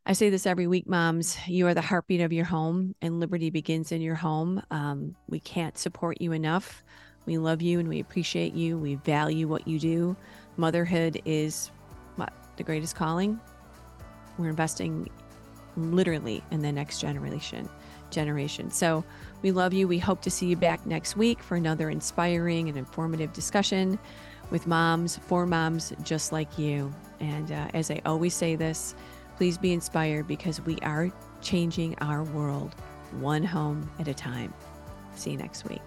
I 0.06 0.14
say 0.14 0.30
this 0.30 0.46
every 0.46 0.68
week, 0.68 0.88
moms. 0.88 1.38
You 1.48 1.68
are 1.68 1.74
the 1.74 1.82
heartbeat 1.82 2.22
of 2.22 2.34
your 2.34 2.46
home, 2.46 2.94
and 3.02 3.22
liberty 3.22 3.50
begins 3.50 3.94
in 3.94 4.02
your 4.02 4.16
home. 4.16 4.62
Um, 4.72 5.16
we 5.28 5.40
can't 5.40 5.78
support 5.78 6.22
you 6.22 6.34
enough. 6.34 6.84
We 7.26 7.38
love 7.38 7.62
you 7.62 7.80
and 7.80 7.88
we 7.88 8.02
appreciate 8.02 8.54
you. 8.54 8.78
We 8.78 8.96
value 8.96 9.48
what 9.48 9.68
you 9.68 9.80
do. 9.80 10.16
Motherhood 10.58 11.22
is 11.26 11.72
what 12.18 12.34
the 12.58 12.64
greatest 12.64 12.96
calling. 12.96 13.40
We're 14.38 14.50
investing 14.50 15.10
literally 15.78 16.44
in 16.52 16.62
the 16.62 16.72
next 16.72 17.00
generation 17.00 17.70
generation. 18.12 18.72
So 18.72 19.04
we 19.42 19.52
love 19.52 19.74
you. 19.74 19.88
We 19.88 20.00
hope 20.00 20.22
to 20.22 20.32
see 20.32 20.48
you 20.48 20.56
back 20.56 20.86
next 20.86 21.18
week 21.18 21.42
for 21.42 21.56
another 21.56 21.90
inspiring 21.90 22.70
and 22.70 22.78
informative 22.78 23.34
discussion 23.34 24.00
with 24.52 24.68
moms 24.68 25.18
for 25.18 25.46
moms 25.46 25.94
just 26.04 26.32
like 26.32 26.58
you. 26.58 26.94
And 27.20 27.52
uh, 27.52 27.68
as 27.74 27.92
I 27.92 28.02
always 28.06 28.34
say 28.34 28.56
this, 28.56 28.96
please 29.38 29.58
be 29.58 29.74
inspired 29.74 30.28
because 30.28 30.62
we 30.62 30.78
are 30.80 31.12
changing 31.42 31.96
our 32.00 32.24
world 32.24 32.76
one 33.20 33.44
home 33.44 33.90
at 34.00 34.08
a 34.08 34.14
time. 34.14 34.54
See 35.16 35.32
you 35.32 35.38
next 35.38 35.68
week. 35.68 35.82